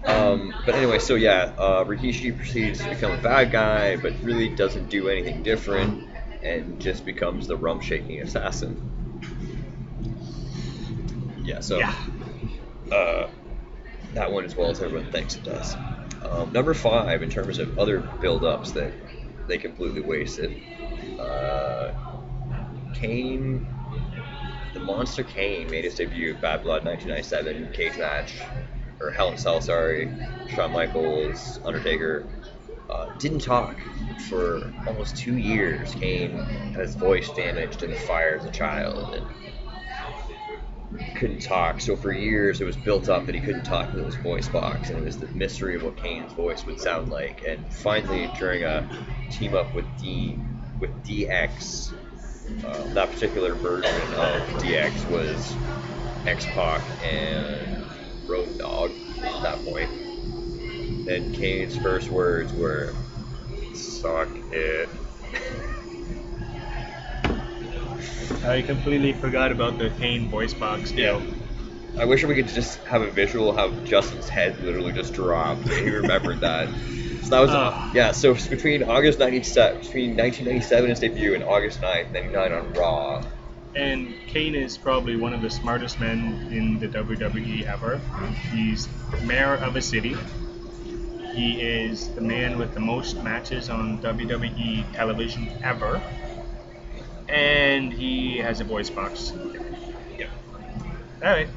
Um, 0.05 0.53
but 0.65 0.75
anyway, 0.75 1.00
so 1.00 1.15
yeah, 1.15 1.53
uh, 1.57 1.83
Rikishi 1.83 2.36
proceeds 2.36 2.79
to 2.81 2.89
become 2.89 3.12
a 3.12 3.22
bad 3.22 3.51
guy, 3.51 3.95
but 3.95 4.13
really 4.22 4.50
doesn't 4.50 4.89
do 4.89 5.10
anything 5.10 5.41
different, 5.43 6.03
and 6.43 6.79
just 6.79 7.05
becomes 7.05 7.48
the 7.48 7.55
rum 7.55 7.79
shaking 7.81 8.22
assassin. 8.22 8.89
Yeah, 11.43 11.60
so 11.62 11.79
Yeah. 11.79 11.93
uh, 12.91 13.29
that 14.13 14.31
one 14.31 14.45
as 14.45 14.55
well 14.55 14.69
as 14.69 14.81
everyone 14.81 15.12
thinks 15.12 15.36
it 15.36 15.43
does. 15.43 15.75
Um, 16.24 16.51
number 16.53 16.74
five, 16.74 17.22
in 17.24 17.29
terms 17.29 17.60
of 17.60 17.77
other 17.79 18.00
build-ups 18.00 18.72
that 18.74 18.93
they 19.48 19.57
completely 19.57 20.01
wasted, 20.01 20.62
uh, 21.19 21.91
Kane, 22.93 23.67
the 24.74 24.80
Monster 24.80 25.24
Kane 25.24 25.70
made 25.70 25.84
his 25.84 25.96
debut 25.96 26.34
at 26.34 26.42
Bad 26.42 26.63
Blood 26.63 26.86
1997 26.86 27.74
cage 27.74 27.98
match, 27.98 28.34
or 29.00 29.12
Hell 29.12 29.32
in 29.32 29.38
Cell, 29.38 29.62
sorry. 29.62 30.12
Shawn 30.50 30.72
Michaels, 30.72 31.60
Undertaker, 31.63 32.27
uh, 32.89 33.10
didn't 33.18 33.39
talk 33.39 33.80
for 34.30 34.74
almost 34.88 35.18
two 35.18 35.38
years. 35.38 35.94
Kane 35.96 36.38
had 36.38 36.82
his 36.82 36.96
voice 36.96 37.30
damaged 37.34 37.84
in 37.84 37.92
the 37.92 37.98
fire 37.98 38.38
as 38.39 38.46
a 38.46 38.51
child, 38.51 39.13
and 39.13 39.25
couldn't 41.15 41.42
talk. 41.42 41.82
So 41.82 41.96
for 41.96 42.12
years 42.12 42.62
it 42.62 42.65
was 42.65 42.75
built 42.75 43.10
up 43.10 43.25
that 43.25 43.36
he 43.36 43.42
couldn't 43.42 43.63
talk 43.63 43.89
into 43.89 44.03
his 44.03 44.15
voice 44.15 44.48
box, 44.48 44.89
and 44.89 45.00
it 45.00 45.06
was 45.06 45.18
the 45.18 45.27
mystery 45.27 45.75
of 45.75 45.84
what 45.84 45.98
Kane's 45.98 46.34
voice 46.34 46.65
would 46.65 46.80
sound 46.80 47.10
like. 47.10 47.44
And 47.48 47.72
finally, 47.74 48.30
during 48.38 48.63
a 48.63 48.88
team 49.32 49.56
up 49.56 49.74
with 49.74 49.86
D 50.01 50.38
with 50.80 50.92
DX, 51.03 51.94
uh, 52.63 52.88
that 52.93 53.12
particular 53.12 53.55
version 53.55 54.13
of 54.13 54.41
DX 54.59 55.09
was 55.09 55.57
X 56.25 56.45
Pac 56.47 56.81
and 57.03 57.85
Road 58.27 58.57
Dogg 58.57 58.91
at 59.23 59.41
that 59.41 59.63
point. 59.63 59.89
And 61.07 61.33
Kane's 61.33 61.75
first 61.75 62.09
words 62.09 62.53
were 62.53 62.93
"suck 63.73 64.29
it." 64.51 64.89
I 68.45 68.62
completely 68.62 69.13
forgot 69.13 69.51
about 69.51 69.77
the 69.77 69.89
Kane 69.91 70.29
voice 70.29 70.53
box 70.53 70.91
deal. 70.91 71.23
I 71.97 72.05
wish 72.05 72.23
we 72.23 72.35
could 72.35 72.47
just 72.47 72.79
have 72.85 73.01
a 73.01 73.12
visual 73.12 73.55
how 73.55 73.71
Justin's 73.85 74.27
head 74.27 74.62
literally 74.63 74.93
just 74.93 75.13
dropped. 75.13 75.69
He 75.69 75.89
remembered 75.89 76.41
that. 76.41 76.69
So 77.24 77.30
that 77.30 77.39
was 77.39 77.51
Ugh. 77.51 77.96
yeah. 77.96 78.12
So 78.12 78.32
it's 78.34 78.48
between 78.48 78.84
August 78.84 79.18
97, 79.20 79.80
between 79.82 80.18
1997 80.18 80.89
his 80.89 81.00
debut 81.00 81.36
and 81.36 81.44
August 81.44 81.82
9th, 81.82 82.12
99 82.12 82.51
on 82.51 82.74
Raw. 82.74 83.24
And 83.75 84.13
Kane 84.27 84.56
is 84.56 84.77
probably 84.77 85.15
one 85.15 85.34
of 85.34 85.42
the 85.42 85.50
smartest 85.50 86.00
men 86.00 86.50
in 86.51 86.80
the 86.80 86.88
WWE 86.88 87.63
ever. 87.65 88.00
He's 88.51 88.88
mayor 89.24 89.56
of 89.56 89.75
a 89.75 89.82
city. 89.82 90.15
He 91.34 91.60
is 91.62 92.10
the 92.10 92.22
man 92.22 92.60
with 92.60 92.75
the 92.75 92.80
most 92.80 93.24
matches 93.24 93.70
on 93.70 94.00
WWE 94.00 94.94
television 94.94 95.50
ever. 95.63 96.01
And 97.27 97.92
he 97.92 98.38
has 98.38 98.60
a 98.60 98.63
voice 98.63 98.92
box. 98.92 99.34
Yeah. 100.20 100.27
Alright. 101.18 101.48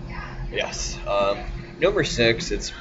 Yes. 0.51 0.97
Um, 1.07 1.39
number 1.79 2.05
six, 2.05 2.51
it's 2.51 2.73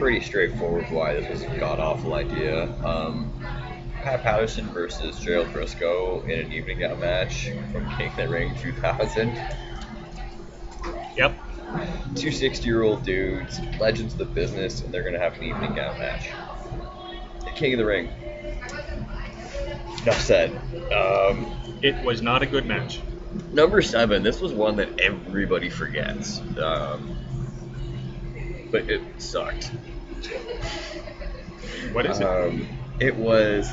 pretty 0.00 0.20
straightforward 0.24 0.90
why 0.90 1.12
this 1.12 1.28
was 1.28 1.42
a 1.42 1.58
god 1.58 1.78
awful 1.78 2.14
idea. 2.14 2.64
Um, 2.84 3.30
Pat 4.02 4.22
Patterson 4.22 4.64
versus 4.68 5.18
Gerald 5.20 5.48
Brisco 5.48 6.24
in 6.24 6.38
an 6.40 6.52
evening 6.52 6.78
gown 6.78 6.98
match 7.00 7.50
from 7.70 7.86
King 7.98 8.08
of 8.08 8.16
the 8.16 8.28
Ring 8.28 8.54
2000. 8.58 9.28
Yep. 11.16 11.34
two 12.16 12.32
60 12.32 12.64
year 12.66 12.82
old 12.82 13.02
dudes, 13.04 13.60
legends 13.78 14.14
of 14.14 14.18
the 14.18 14.24
business, 14.24 14.80
and 14.80 14.92
they're 14.92 15.02
going 15.02 15.12
to 15.12 15.20
have 15.20 15.36
an 15.36 15.44
evening 15.44 15.74
gown 15.74 15.98
match. 15.98 16.30
The 17.44 17.50
King 17.50 17.74
of 17.74 17.78
the 17.78 17.84
Ring. 17.84 18.08
Enough 20.02 20.20
said. 20.22 20.50
Um, 20.92 21.78
It 21.82 22.02
was 22.02 22.22
not 22.22 22.42
a 22.42 22.46
good 22.46 22.64
match. 22.64 23.00
number 23.52 23.82
seven, 23.82 24.22
this 24.22 24.40
was 24.40 24.52
one 24.52 24.76
that 24.76 24.98
everybody 24.98 25.68
forgets. 25.68 26.40
Um, 26.58 27.16
but 28.70 28.88
it 28.88 29.02
sucked. 29.18 29.72
What 31.92 32.06
is 32.06 32.20
it? 32.20 32.26
Um, 32.26 32.66
it 32.98 33.14
was. 33.14 33.68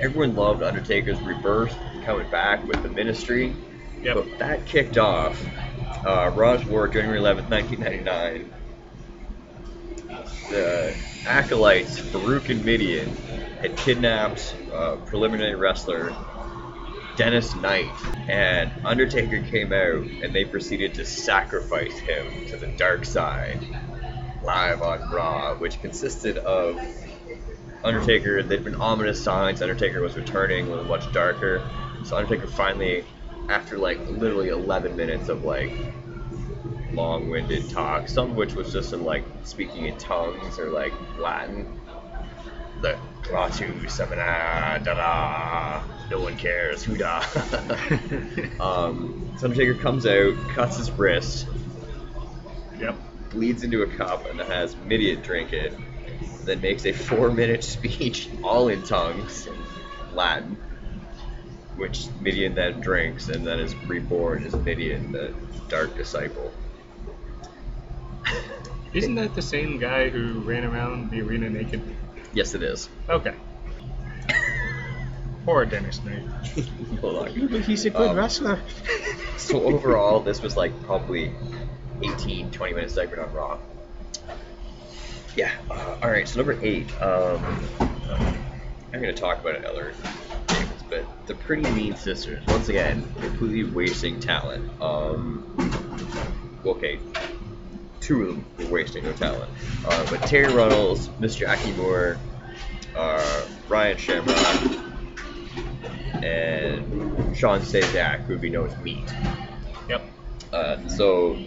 Everyone 0.00 0.36
loved 0.36 0.62
Undertaker's 0.62 1.20
rebirth, 1.20 1.76
coming 2.04 2.30
back 2.30 2.64
with 2.66 2.82
the 2.82 2.88
ministry. 2.88 3.54
Yep. 4.02 4.14
But 4.14 4.38
that 4.38 4.66
kicked 4.66 4.96
off 4.96 5.44
uh, 6.04 6.30
Raw's 6.34 6.64
War, 6.64 6.86
January 6.88 7.18
11th, 7.18 7.50
1999. 7.50 8.52
The 10.50 10.94
acolytes, 11.26 11.98
Faarooq 11.98 12.48
and 12.48 12.64
Mideon, 12.64 13.14
had 13.60 13.76
kidnapped 13.76 14.54
uh, 14.72 14.96
preliminary 15.06 15.56
wrestler 15.56 16.14
Dennis 17.16 17.54
Knight, 17.56 17.90
and 18.28 18.70
Undertaker 18.84 19.42
came 19.42 19.72
out 19.72 20.06
and 20.22 20.32
they 20.32 20.44
proceeded 20.44 20.94
to 20.94 21.04
sacrifice 21.04 21.98
him 21.98 22.46
to 22.46 22.56
the 22.56 22.68
dark 22.68 23.04
side 23.04 23.58
live 24.48 24.80
on 24.80 25.10
Raw, 25.10 25.56
which 25.56 25.78
consisted 25.82 26.38
of 26.38 26.80
Undertaker. 27.84 28.42
There'd 28.42 28.64
been 28.64 28.76
ominous 28.76 29.22
signs 29.22 29.60
Undertaker 29.60 30.00
was 30.00 30.16
returning, 30.16 30.70
was 30.70 30.86
much 30.86 31.12
darker. 31.12 31.68
So 32.04 32.16
Undertaker 32.16 32.46
finally, 32.46 33.04
after 33.50 33.76
like 33.76 33.98
literally 34.08 34.48
11 34.48 34.96
minutes 34.96 35.28
of 35.28 35.44
like 35.44 35.70
long-winded 36.94 37.68
talk, 37.68 38.08
some 38.08 38.30
of 38.30 38.36
which 38.36 38.54
was 38.54 38.72
just 38.72 38.94
in 38.94 39.04
like 39.04 39.22
speaking 39.44 39.84
in 39.84 39.98
tongues 39.98 40.58
or 40.58 40.70
like 40.70 40.94
Latin. 41.18 41.66
The 42.80 42.98
Klaatu 43.24 43.82
Semina 43.84 44.82
da 44.82 44.94
da 44.94 45.82
no 46.10 46.20
one 46.20 46.38
cares, 46.38 46.82
who 46.82 46.96
da. 46.96 47.18
um, 48.60 49.30
so 49.36 49.44
Undertaker 49.44 49.74
comes 49.74 50.06
out, 50.06 50.34
cuts 50.54 50.78
his 50.78 50.90
wrist, 50.92 51.46
Yep. 52.80 52.94
Bleeds 53.30 53.62
into 53.62 53.82
a 53.82 53.86
cup 53.86 54.26
and 54.26 54.40
has 54.40 54.74
Mideon 54.86 55.20
drink 55.22 55.52
it, 55.52 55.74
then 56.44 56.60
makes 56.60 56.86
a 56.86 56.92
four 56.92 57.30
minute 57.30 57.62
speech 57.76 58.28
all 58.42 58.68
in 58.68 58.82
tongues, 58.82 59.48
Latin, 60.14 60.56
which 61.76 62.06
Mideon 62.20 62.54
then 62.54 62.80
drinks 62.80 63.28
and 63.28 63.46
then 63.46 63.58
is 63.60 63.74
reborn 63.86 64.44
as 64.44 64.54
Mideon, 64.54 65.12
the 65.12 65.34
dark 65.68 65.94
disciple. 65.96 66.52
Isn't 68.94 69.16
that 69.16 69.34
the 69.34 69.42
same 69.42 69.78
guy 69.78 70.08
who 70.08 70.40
ran 70.40 70.64
around 70.64 71.10
the 71.10 71.20
arena 71.20 71.50
naked? 71.50 71.82
Yes, 72.32 72.54
it 72.54 72.62
is. 72.62 72.88
Okay. 73.08 73.34
Poor 75.44 75.64
Dennis 75.66 76.00
Knight. 76.04 76.22
Hold 77.00 77.28
on. 77.28 77.62
He's 77.62 77.84
a 77.84 77.90
good 77.90 78.10
Um, 78.10 78.16
wrestler. 78.16 78.58
So 79.36 79.62
overall, 79.62 80.20
this 80.20 80.42
was 80.42 80.56
like 80.56 80.72
probably 80.84 81.32
18, 82.02 82.50
20 82.50 82.74
minute 82.74 82.90
segment 82.90 83.20
on 83.20 83.32
Raw. 83.32 83.58
Yeah. 85.36 85.52
Uh, 85.70 85.98
all 86.02 86.10
right. 86.10 86.26
So 86.26 86.38
number 86.38 86.58
eight. 86.62 86.90
Um, 87.00 87.62
I'm 88.92 89.00
gonna 89.00 89.12
talk 89.12 89.40
about 89.40 89.56
another 89.56 89.92
games, 90.48 90.82
but 90.88 91.04
the 91.26 91.34
Pretty 91.34 91.70
Mean 91.70 91.94
Sisters. 91.94 92.44
Once 92.48 92.68
again, 92.68 93.02
completely 93.20 93.64
wasting 93.64 94.18
talent. 94.18 94.68
Um, 94.82 95.44
okay, 96.64 96.98
two 98.00 98.22
of 98.22 98.28
them 98.28 98.44
were 98.58 98.72
wasting 98.74 99.04
their 99.04 99.12
talent. 99.12 99.50
Uh, 99.86 100.10
but 100.10 100.20
Terri 100.22 100.52
Runnels, 100.54 101.10
Miss 101.20 101.36
Jackie 101.36 101.72
Moore, 101.72 102.18
uh, 102.96 103.42
Ryan 103.68 103.98
Shamrock, 103.98 104.62
and 106.22 107.36
Shawn 107.36 107.60
Stasiak, 107.60 108.20
who 108.20 108.32
would 108.32 108.40
be 108.40 108.50
known 108.50 108.70
as 108.70 108.76
Meat. 108.78 109.04
Yep. 109.88 110.02
Uh, 110.52 110.88
so 110.88 111.38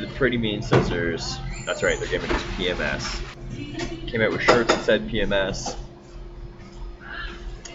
the 0.00 0.06
Pretty 0.08 0.38
Mean 0.38 0.62
scissors. 0.62 1.38
That's 1.66 1.82
right. 1.82 1.98
Their 1.98 2.08
gimmick 2.08 2.30
is 2.30 2.42
PMS. 2.42 4.06
Came 4.08 4.22
out 4.22 4.32
with 4.32 4.42
shirts 4.42 4.74
that 4.74 4.84
said 4.84 5.08
PMS. 5.08 5.76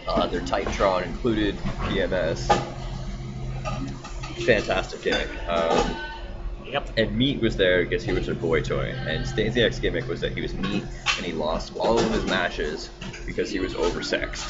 Uh, 0.07 0.27
their 0.27 0.41
Titantron 0.41 1.05
included 1.05 1.55
PMS. 1.55 2.45
Fantastic 4.45 5.01
gimmick. 5.01 5.29
Um, 5.47 5.95
Yep. 6.67 6.89
and 6.97 7.15
Meat 7.15 7.41
was 7.41 7.55
there 7.57 7.83
because 7.83 8.03
he 8.03 8.11
was 8.11 8.27
a 8.27 8.33
boy 8.35 8.61
toy. 8.61 8.93
And 9.07 9.25
Stasiak's 9.25 9.79
gimmick 9.79 10.07
was 10.07 10.19
that 10.21 10.33
he 10.33 10.41
was 10.41 10.53
meat 10.55 10.83
and 11.17 11.25
he 11.25 11.31
lost 11.31 11.75
all 11.77 11.97
of 11.97 12.11
his 12.11 12.25
matches 12.25 12.89
because 13.25 13.51
he 13.51 13.59
was 13.59 13.73
oversexed. 13.75 14.43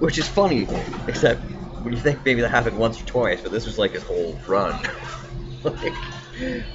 Which 0.00 0.18
is 0.18 0.28
funny, 0.28 0.68
except 1.08 1.42
when 1.82 1.92
you 1.92 2.00
think 2.00 2.24
maybe 2.24 2.40
that 2.42 2.50
happened 2.50 2.78
once 2.78 3.02
or 3.02 3.04
twice, 3.06 3.40
but 3.40 3.50
this 3.50 3.66
was 3.66 3.76
like 3.78 3.90
his 3.92 4.04
whole 4.04 4.38
run. 4.46 4.80
like, 5.64 5.92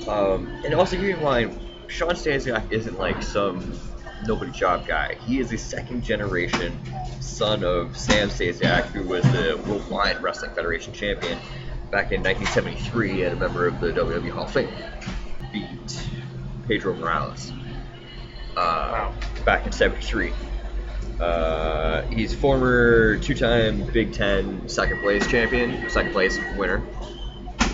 um, 0.08 0.48
and 0.66 0.74
also 0.74 0.98
keep 0.98 1.16
in 1.16 1.24
mind, 1.24 1.60
Shawn 1.88 2.16
Stasiak 2.16 2.72
isn't 2.72 2.98
like 2.98 3.22
some 3.22 3.80
nobody 4.26 4.52
job 4.52 4.88
guy. 4.88 5.16
He 5.26 5.40
is 5.40 5.52
a 5.52 5.58
second 5.58 6.04
generation 6.04 6.78
son 7.20 7.64
of 7.64 7.98
Stan 7.98 8.30
Stasiak, 8.30 8.86
who 8.86 9.04
was 9.04 9.24
the 9.24 9.58
World 9.66 9.68
Worldwide 9.68 10.22
Wrestling 10.22 10.52
Federation 10.52 10.94
champion 10.94 11.38
back 11.92 12.12
in 12.12 12.24
1973 12.24 13.24
and 13.24 13.34
a 13.34 13.36
member 13.36 13.68
of 13.68 13.80
the 13.80 13.92
WWE 13.92 14.32
Hall 14.32 14.46
of 14.46 14.52
Fame. 14.52 14.70
Beat 15.52 16.10
Pedro 16.68 16.96
Morales 16.96 17.52
uh, 18.58 19.12
back 19.46 19.66
in 19.66 19.72
73. 19.72 20.34
Uh, 21.20 22.02
he's 22.04 22.34
former 22.34 23.18
two-time 23.18 23.86
Big 23.94 24.14
Ten 24.14 24.68
second 24.68 25.02
place 25.02 25.26
champion, 25.28 25.90
second 25.90 26.12
place 26.12 26.40
winner. 26.58 26.84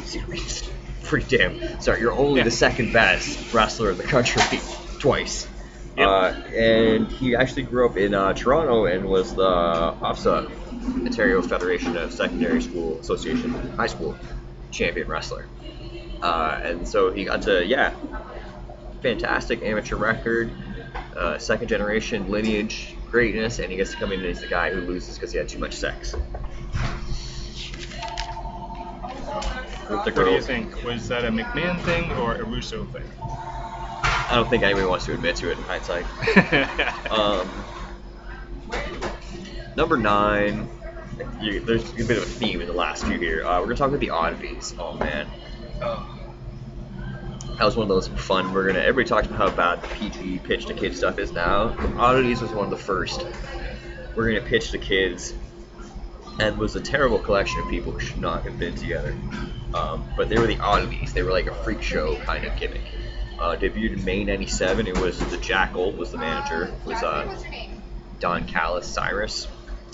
Series. 0.03 0.69
Pretty 1.09 1.37
damn. 1.37 1.81
Sorry, 1.81 2.01
you're 2.01 2.13
only 2.13 2.37
Yeah. 2.37 2.43
the 2.43 2.51
second 2.51 2.93
best 2.93 3.51
wrestler 3.51 3.89
in 3.91 3.97
the 3.97 4.03
country 4.03 4.41
twice. 4.99 5.47
Yep. 5.97 6.07
Uh, 6.07 6.33
and 6.55 7.07
he 7.07 7.35
actually 7.35 7.63
grew 7.63 7.87
up 7.89 7.97
in 7.97 8.13
uh, 8.13 8.33
Toronto 8.33 8.85
and 8.85 9.05
was 9.05 9.33
the 9.33 9.41
OFSA, 9.41 10.51
Ontario 11.05 11.41
Federation 11.41 11.97
of 11.97 12.13
Secondary 12.13 12.61
School 12.61 12.99
Association 12.99 13.51
High 13.75 13.87
School 13.87 14.15
champion 14.69 15.07
wrestler. 15.07 15.47
Uh, 16.21 16.59
and 16.63 16.87
so 16.87 17.11
he 17.11 17.25
got 17.25 17.41
to, 17.41 17.65
yeah, 17.65 17.95
fantastic 19.01 19.63
amateur 19.63 19.95
record, 19.95 20.51
uh, 21.17 21.39
second 21.39 21.69
generation 21.69 22.29
lineage 22.29 22.95
greatness, 23.09 23.57
and 23.57 23.71
he 23.71 23.77
gets 23.77 23.91
to 23.91 23.97
come 23.97 24.11
in 24.11 24.23
as 24.25 24.41
the 24.41 24.47
guy 24.47 24.71
who 24.71 24.81
loses 24.81 25.15
because 25.15 25.31
he 25.31 25.39
had 25.39 25.49
too 25.49 25.57
much 25.57 25.73
sex. 25.73 26.13
The 29.89 29.95
What 29.95 30.13
do 30.13 30.31
you 30.31 30.41
think? 30.41 30.83
Was 30.83 31.07
that 31.07 31.25
a 31.25 31.29
McMahon 31.29 31.81
thing 31.81 32.11
or 32.11 32.35
a 32.35 32.43
Russo 32.43 32.85
thing? 32.85 33.01
I 33.23 34.35
don't 34.35 34.47
think 34.47 34.61
anybody 34.61 34.85
wants 34.85 35.05
to 35.05 35.13
admit 35.15 35.35
to 35.37 35.49
it 35.51 35.57
in 35.57 35.63
hindsight. 35.63 36.05
Um, 37.09 37.49
number 39.75 39.97
nine. 39.97 40.69
You, 41.41 41.59
there's 41.61 41.89
a 41.89 41.95
bit 41.95 42.17
of 42.17 42.23
a 42.23 42.27
theme 42.27 42.61
in 42.61 42.67
the 42.67 42.73
last 42.73 43.03
few 43.03 43.17
here. 43.17 43.43
Uh, 43.43 43.59
we're 43.59 43.65
gonna 43.65 43.77
talk 43.77 43.87
about 43.87 43.99
the 43.99 44.11
oddities. 44.11 44.75
Oh 44.77 44.93
man, 44.93 45.27
that 47.57 47.65
was 47.65 47.75
one 47.75 47.83
of 47.83 47.89
those 47.89 48.07
fun. 48.09 48.53
We're 48.53 48.67
gonna 48.67 48.79
everybody 48.79 49.09
talks 49.09 49.25
about 49.25 49.39
how 49.39 49.49
bad 49.49 49.81
the 49.81 49.87
PG 49.87 50.39
pitch 50.43 50.67
to 50.67 50.75
kids 50.75 50.97
stuff 50.97 51.17
is 51.17 51.31
now. 51.31 51.75
Oddities 51.97 52.41
was 52.41 52.51
one 52.51 52.65
of 52.65 52.69
the 52.69 52.77
first. 52.77 53.25
We're 54.15 54.31
gonna 54.31 54.47
pitch 54.47 54.69
to 54.71 54.77
kids, 54.77 55.33
and 56.39 56.57
was 56.57 56.75
a 56.75 56.81
terrible 56.81 57.19
collection 57.19 57.59
of 57.61 57.69
people 57.69 57.91
who 57.91 57.99
should 57.99 58.21
not 58.21 58.43
have 58.43 58.57
been 58.59 58.75
together. 58.75 59.15
Um, 59.73 60.09
but 60.17 60.29
they 60.29 60.37
were 60.39 60.47
the 60.47 60.59
oddities. 60.59 61.13
They 61.13 61.21
were 61.23 61.31
like 61.31 61.47
a 61.47 61.53
freak 61.63 61.81
show 61.81 62.15
kind 62.21 62.45
of 62.45 62.55
gimmick. 62.57 62.81
Uh, 63.39 63.55
debuted 63.55 63.93
in 63.93 64.05
May 64.05 64.23
'97. 64.23 64.87
It 64.87 64.97
was 64.99 65.17
the 65.19 65.37
Jackyl 65.37 65.95
was 65.95 66.11
the 66.11 66.17
manager. 66.17 66.65
It 66.65 66.85
was 66.85 67.01
uh, 67.01 67.41
Don 68.19 68.45
Callis 68.47 68.85
Cyrus, 68.87 69.47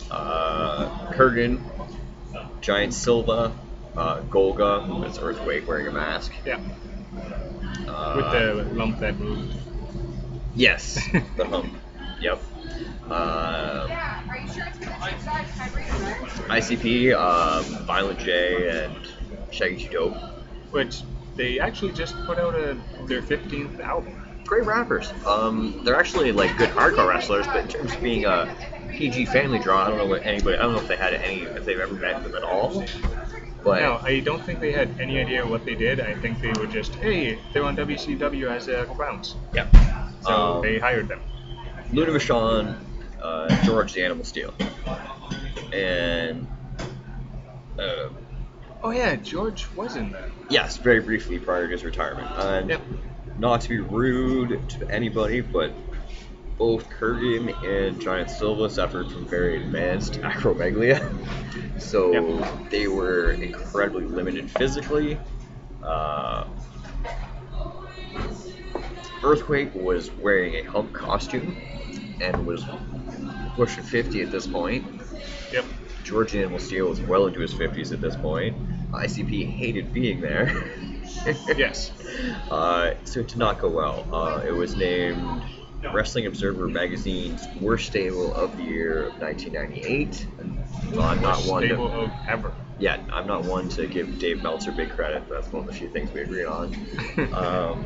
uh, 0.09 1.11
Kurrgan, 1.13 1.61
Giant 2.61 2.93
Silva, 2.93 3.55
uh, 3.95 4.21
Golga, 4.21 4.83
who 4.85 4.95
was 4.95 5.19
Earthquake 5.19 5.67
wearing 5.67 5.87
a 5.87 5.91
mask. 5.91 6.31
yeah. 6.45 6.59
Uh, 7.87 8.13
With 8.15 8.31
the 8.31 8.73
lump 8.75 8.99
that 8.99 9.19
moved. 9.19 9.53
yes, 10.55 10.99
the 11.37 11.45
hump. 11.45 11.71
Yep. 12.19 12.41
Uh, 13.09 13.87
ICP, 16.49 17.13
um, 17.15 17.63
Violent 17.85 18.19
J, 18.19 18.83
and 18.85 18.95
Shaggy 19.51 19.85
Two 19.85 19.91
Dope. 19.91 20.15
Which 20.71 21.01
they 21.35 21.59
actually 21.59 21.91
just 21.93 22.15
put 22.25 22.37
out 22.39 22.55
a 22.55 22.77
their 23.07 23.21
15th 23.21 23.79
album. 23.79 24.21
Great 24.45 24.65
rappers. 24.65 25.11
Um, 25.25 25.81
they're 25.83 25.95
actually 25.95 26.31
like 26.31 26.55
good 26.57 26.69
hardcore 26.69 27.07
wrestlers, 27.07 27.45
but 27.47 27.57
in 27.57 27.67
terms 27.67 27.93
of 27.93 28.01
being 28.01 28.25
a 28.25 28.53
PG 28.91 29.25
family 29.25 29.59
draw, 29.59 29.85
I 29.85 29.89
don't 29.89 29.97
know 29.97 30.05
what 30.05 30.23
anybody. 30.25 30.57
I 30.57 30.61
don't 30.61 30.73
know 30.73 30.79
if 30.81 30.87
they 30.87 30.95
had 30.95 31.13
any, 31.13 31.41
if 31.41 31.65
they've 31.65 31.79
ever 31.79 31.93
met 31.93 32.23
them 32.23 32.35
at 32.35 32.43
all. 32.43 32.85
But 33.63 33.81
No, 33.81 33.99
I 34.03 34.19
don't 34.19 34.43
think 34.43 34.59
they 34.59 34.71
had 34.71 34.99
any 34.99 35.19
idea 35.19 35.45
what 35.45 35.65
they 35.65 35.73
did. 35.73 35.99
I 35.99 36.13
think 36.13 36.39
they 36.39 36.49
were 36.49 36.67
just, 36.67 36.93
hey, 36.95 37.39
they're 37.51 37.63
on 37.63 37.75
WCW 37.75 38.47
as 38.51 38.69
uh, 38.69 38.85
clowns. 38.93 39.35
yeah. 39.53 39.67
So 40.21 40.31
Um, 40.57 40.61
they 40.61 40.77
hired 40.77 41.07
them. 41.07 41.19
Luna 41.91 42.81
uh, 43.21 43.63
George 43.65 43.93
the 43.93 44.03
Animal 44.03 44.23
Steele, 44.25 44.53
and 45.73 46.47
uh, 47.79 48.09
Oh 48.83 48.91
yeah, 48.91 49.15
George 49.15 49.67
was 49.75 49.95
in 49.95 50.11
that. 50.11 50.29
yes, 50.49 50.77
very 50.77 50.99
briefly 50.99 51.39
prior 51.39 51.65
to 51.65 51.71
his 51.71 51.83
retirement. 51.83 52.29
And 52.37 52.69
Yep. 52.69 52.81
not 53.39 53.61
to 53.61 53.69
be 53.69 53.79
rude 53.79 54.69
to 54.69 54.89
anybody, 54.89 55.41
but 55.41 55.73
both 56.57 56.87
Kurrgan 56.89 57.51
and 57.63 57.99
Giant 57.99 58.29
Silva 58.29 58.69
suffered 58.69 59.11
from 59.11 59.25
very 59.27 59.63
advanced 59.63 60.13
acromegalia, 60.21 61.01
so 61.79 62.11
Yep. 62.13 62.69
they 62.69 62.87
were 62.87 63.31
incredibly 63.31 64.05
limited 64.05 64.49
physically. 64.51 65.17
Uh, 65.83 66.45
Earthquake 69.25 69.73
was 69.73 70.11
wearing 70.11 70.55
a 70.55 70.63
Hulk 70.63 70.93
costume 70.93 71.57
and 72.21 72.45
was 72.45 72.63
pushing 73.55 73.83
50 73.83 74.21
at 74.21 74.31
this 74.31 74.45
point. 74.45 74.85
Yep. 75.51 75.65
George 76.03 76.35
Animal 76.35 76.59
Steele 76.59 76.87
was 76.89 77.01
well 77.01 77.25
into 77.25 77.39
his 77.39 77.53
50s 77.53 77.91
at 77.91 77.99
this 77.99 78.15
point. 78.15 78.55
ICP 78.91 79.49
hated 79.49 79.91
being 79.93 80.21
there. 80.21 80.71
Yes. 81.57 81.91
Uh, 82.51 82.93
so 83.05 83.21
it 83.21 83.29
did 83.29 83.37
not 83.37 83.57
go 83.57 83.69
well. 83.69 84.05
Uh, 84.13 84.41
it 84.45 84.51
was 84.51 84.75
named 84.75 85.41
Wrestling 85.91 86.27
Observer 86.27 86.67
Magazine's 86.67 87.47
Worst 87.59 87.87
Stable 87.87 88.33
of 88.35 88.55
the 88.57 88.63
Year 88.63 89.07
of 89.07 89.19
1998. 89.19 90.27
And 90.39 90.63
I'm 90.99 91.21
not 91.21 91.37
Worst 91.37 91.49
one 91.49 91.63
stable 91.63 91.89
to, 91.89 91.95
of 91.95 92.11
ever. 92.27 92.53
yeah, 92.79 93.01
I'm 93.11 93.25
not 93.25 93.43
one 93.45 93.69
to 93.69 93.87
give 93.87 94.19
Dave 94.19 94.43
Meltzer 94.43 94.71
big 94.71 94.89
credit. 94.91 95.23
That's 95.29 95.51
one 95.51 95.63
of 95.63 95.67
the 95.67 95.73
few 95.73 95.89
things 95.89 96.11
we 96.11 96.21
agree 96.21 96.43
on. 96.45 96.75
um, 97.33 97.85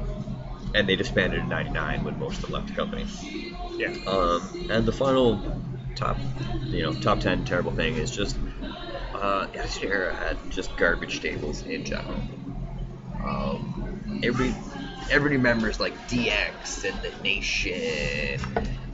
and 0.74 0.88
they 0.88 0.96
disbanded 0.96 1.42
in 1.42 1.50
'99 1.50 2.04
when 2.04 2.20
most 2.20 2.38
of 2.38 2.42
them 2.44 2.52
left 2.52 2.68
the 2.68 2.74
company. 2.74 3.06
Yeah. 3.78 3.94
Um, 4.06 4.68
and 4.70 4.86
the 4.86 4.92
final 4.92 5.42
top, 5.96 6.18
you 6.72 6.84
know, 6.84 6.94
top 6.94 7.20
ten 7.20 7.46
terrible 7.46 7.72
thing 7.72 7.96
is 7.96 8.12
just 8.12 8.38
uh, 9.14 9.48
Attitude 9.54 9.92
Era 9.92 10.16
had 10.16 10.50
just 10.50 10.76
garbage 10.76 11.18
stables 11.18 11.64
in 11.64 11.84
general. 11.84 12.22
Um, 13.24 14.20
every 14.24 14.54
everybody 15.10 15.38
remembers 15.38 15.80
like 15.80 16.08
DX 16.08 16.84
and 16.90 17.02
the 17.02 17.12
Nation, 17.24 18.40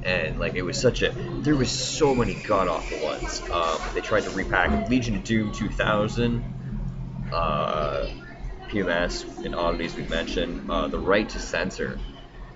and 0.04 0.40
like 0.40 0.56
it 0.56 0.62
was 0.62 0.80
such 0.80 1.02
a 1.02 1.14
there 1.42 1.56
was 1.56 1.72
so 1.72 2.16
many 2.16 2.36
god 2.36 2.68
awful 2.68 3.00
ones. 3.00 3.42
Um, 3.52 3.78
they 3.94 4.02
tried 4.02 4.24
to 4.24 4.30
repack 4.32 4.90
Legion 4.90 5.16
of 5.16 5.24
Doom 5.24 5.52
2000. 5.52 6.44
Uh, 7.32 8.08
PMS 8.76 9.46
and 9.46 9.56
oddities 9.56 9.96
we 9.96 10.04
mentioned, 10.04 10.70
uh, 10.70 10.90
the 10.90 11.00
right 11.00 11.30
to 11.30 11.40
censor, 11.40 11.98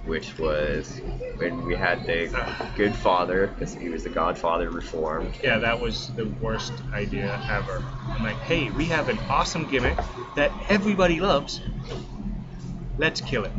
which 0.04 0.38
was 0.38 1.00
when 1.38 1.66
we 1.66 1.76
had 1.76 2.06
the 2.06 2.28
good 2.76 2.94
father, 2.94 3.48
because 3.48 3.74
he 3.74 3.88
was 3.88 4.04
the 4.04 4.10
godfather 4.10 4.70
reformed. 4.70 5.34
Yeah, 5.42 5.60
that 5.60 5.80
was 5.80 6.14
the 6.16 6.26
worst 6.26 6.74
idea 6.92 7.42
ever. 7.50 7.86
I'm 8.06 8.22
like, 8.22 8.36
hey, 8.40 8.70
we 8.70 8.84
have 8.86 9.08
an 9.08 9.18
awesome 9.30 9.66
gimmick 9.70 9.98
that 10.36 10.52
everybody 10.68 11.22
loves. 11.22 11.62
Let's 12.98 13.22
kill 13.22 13.46
it. 13.46 13.52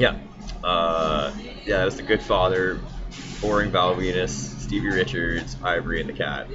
Yeah. 0.00 0.18
Uh, 0.64 1.32
yeah, 1.64 1.82
it 1.82 1.84
was 1.84 1.96
the 1.96 2.02
Good 2.02 2.22
Father, 2.22 2.80
Boring 3.40 3.70
Val 3.70 3.94
Venis, 3.94 4.30
Stevie 4.30 4.88
Richards, 4.88 5.56
Ivory, 5.62 6.00
and 6.00 6.08
the 6.08 6.14
Cat. 6.14 6.48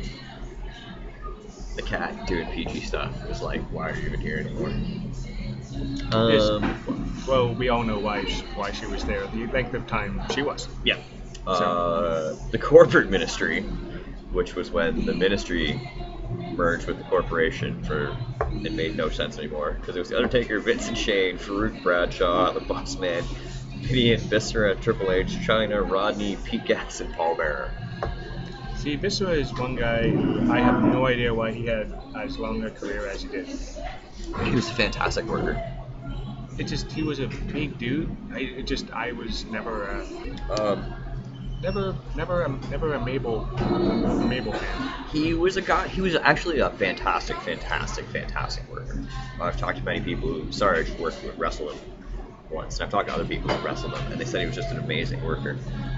The 1.77 1.81
Cat 1.81 2.27
doing 2.27 2.47
PG 2.47 2.81
stuff 2.81 3.13
was 3.29 3.41
like, 3.41 3.61
why 3.71 3.91
are 3.91 3.95
you 3.95 4.07
even 4.07 4.19
here 4.19 4.37
anymore? 4.37 4.73
Um, 6.11 7.23
Well, 7.27 7.53
we 7.53 7.69
all 7.69 7.83
know 7.83 7.99
why 7.99 8.25
she, 8.25 8.43
why 8.55 8.71
she 8.71 8.85
was 8.85 9.03
there. 9.05 9.25
The 9.27 9.47
length 9.47 9.73
of 9.73 9.87
time 9.87 10.21
she 10.33 10.41
was. 10.41 10.69
yeah. 10.83 10.97
Uh, 11.47 12.35
the 12.51 12.57
corporate 12.57 13.09
ministry, 13.09 13.61
which 14.31 14.55
was 14.55 14.71
when 14.71 15.05
the 15.05 15.13
ministry 15.13 15.79
merged 16.55 16.87
with 16.87 16.97
the 16.97 17.03
corporation 17.03 17.83
for 17.83 18.17
it 18.63 18.73
made 18.73 18.95
no 18.95 19.09
sense 19.09 19.37
anymore 19.37 19.77
because 19.79 19.95
it 19.95 19.99
was 19.99 20.09
the 20.09 20.17
Undertaker, 20.17 20.59
Vincent 20.59 20.97
Shane, 20.97 21.37
Faarooq 21.37 21.83
Bradshaw, 21.83 22.51
the 22.51 22.61
Boss 22.61 22.97
Man, 22.97 23.23
Gideon, 23.81 24.19
Viscera, 24.21 24.75
Triple 24.75 25.11
H, 25.11 25.27
Chyna, 25.45 25.87
Rodney, 25.87 26.35
Pete 26.37 26.65
Gas, 26.65 26.99
and 26.99 27.13
Paul 27.13 27.35
Bearer. 27.35 27.71
See, 28.75 28.95
Viscera 28.95 29.31
is 29.31 29.53
one 29.53 29.75
guy 29.75 30.09
who 30.09 30.51
I 30.51 30.59
have 30.59 30.83
no 30.83 31.05
idea 31.05 31.33
why 31.33 31.51
he 31.51 31.65
had 31.65 31.93
as 32.15 32.37
long 32.39 32.63
a 32.63 32.71
career 32.71 33.07
as 33.07 33.21
he 33.21 33.27
did. 33.29 33.47
He 34.43 34.55
was 34.55 34.69
a 34.69 34.73
fantastic 34.73 35.25
worker. 35.25 35.61
It 36.57 36.65
just 36.65 36.91
he 36.91 37.03
was 37.03 37.19
a 37.19 37.27
big 37.27 37.77
dude. 37.77 38.15
I 38.33 38.39
it 38.39 38.63
just 38.67 38.91
I 38.91 39.11
was 39.11 39.45
never 39.45 39.87
a, 39.87 40.61
Um, 40.61 40.93
never 41.61 41.95
never 42.15 42.43
a, 42.43 42.49
never 42.69 42.93
a 42.93 42.99
Mabel 43.03 43.47
a 43.57 44.25
Mabel 44.25 44.53
fan. 44.53 45.07
he 45.11 45.33
was 45.33 45.57
a 45.57 45.61
guy. 45.61 45.87
He 45.87 46.01
was 46.01 46.15
actually 46.15 46.59
a 46.59 46.69
fantastic, 46.69 47.37
fantastic, 47.37 48.05
fantastic 48.05 48.69
worker. 48.69 49.03
I've 49.41 49.57
talked 49.57 49.77
to 49.79 49.83
many 49.83 49.99
people 49.99 50.29
who, 50.29 50.51
sorry, 50.51 50.79
I 50.79 50.83
just 50.83 50.97
worked 50.97 51.23
with 51.23 51.37
wrestled 51.37 51.73
him 51.73 51.79
once, 52.49 52.75
and 52.79 52.85
I've 52.85 52.91
talked 52.91 53.09
to 53.09 53.13
other 53.13 53.25
people 53.25 53.49
who 53.49 53.65
wrestled 53.65 53.93
him, 53.93 54.11
and 54.11 54.19
they 54.21 54.25
said 54.25 54.39
he 54.39 54.45
was 54.45 54.55
just 54.55 54.71
an 54.71 54.77
amazing 54.77 55.23
worker. 55.25 55.57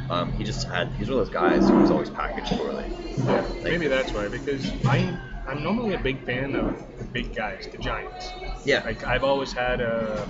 Um, 0.10 0.32
he 0.34 0.43
just 0.43 0.67
had. 0.67 0.88
He's 0.93 1.10
one 1.10 1.19
of 1.19 1.25
those 1.25 1.34
guys 1.34 1.69
who 1.69 1.77
was 1.77 1.91
always 1.91 2.10
packaged 2.10 2.56
poorly. 2.58 2.86
Yeah, 3.27 3.45
maybe 3.62 3.88
that's 3.88 4.12
why 4.13 4.27
because 4.27 4.71
I 4.86 5.17
I'm 5.47 5.63
normally 5.63 5.93
a 5.93 5.99
big 5.99 6.25
fan 6.25 6.55
of 6.55 6.75
the 6.97 7.05
big 7.05 7.33
guys, 7.36 7.67
the 7.71 7.77
giants. 7.77 8.33
Yeah, 8.65 8.83
Like 8.83 9.03
I've 9.05 9.23
always 9.23 9.53
had 9.53 9.79
a 9.79 10.27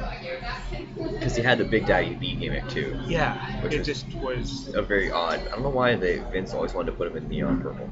because 1.14 1.36
he 1.36 1.42
had 1.42 1.58
the 1.58 1.66
Big 1.66 1.86
Daddy 1.88 2.14
V 2.16 2.36
gimmick 2.36 2.68
too. 2.70 3.00
yeah. 3.08 3.62
Which 3.62 3.74
it 3.74 3.80
was- 3.80 3.88
just 3.88 4.06
was 4.16 4.74
A 4.76 4.82
very 4.84 5.10
odd. 5.12 5.40
I 5.48 5.52
don't 5.52 5.64
know 5.64 5.70
why 5.70 5.96
they 5.96 6.20
Vince 6.20 6.54
always 6.54 6.74
wanted 6.74 6.92
to 6.92 6.98
put 6.98 7.08
him 7.08 7.18
in 7.18 7.28
neon 7.30 7.62
purple. 7.62 7.90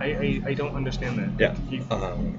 I, 0.00 0.04
I, 0.06 0.42
I 0.48 0.54
don't 0.54 0.74
understand 0.74 1.18
that. 1.18 1.30
Yeah. 1.40 1.54
He, 1.70 1.80
Um, 1.90 2.36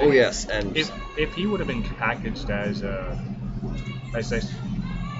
oh 0.00 0.10
yes, 0.10 0.46
and 0.46 0.76
if 0.76 0.90
if 1.16 1.32
he 1.34 1.46
would 1.46 1.60
have 1.60 1.68
been 1.68 1.82
packaged 1.82 2.50
as 2.50 2.82
a 2.82 3.18
as 4.14 4.32
I 4.32 4.40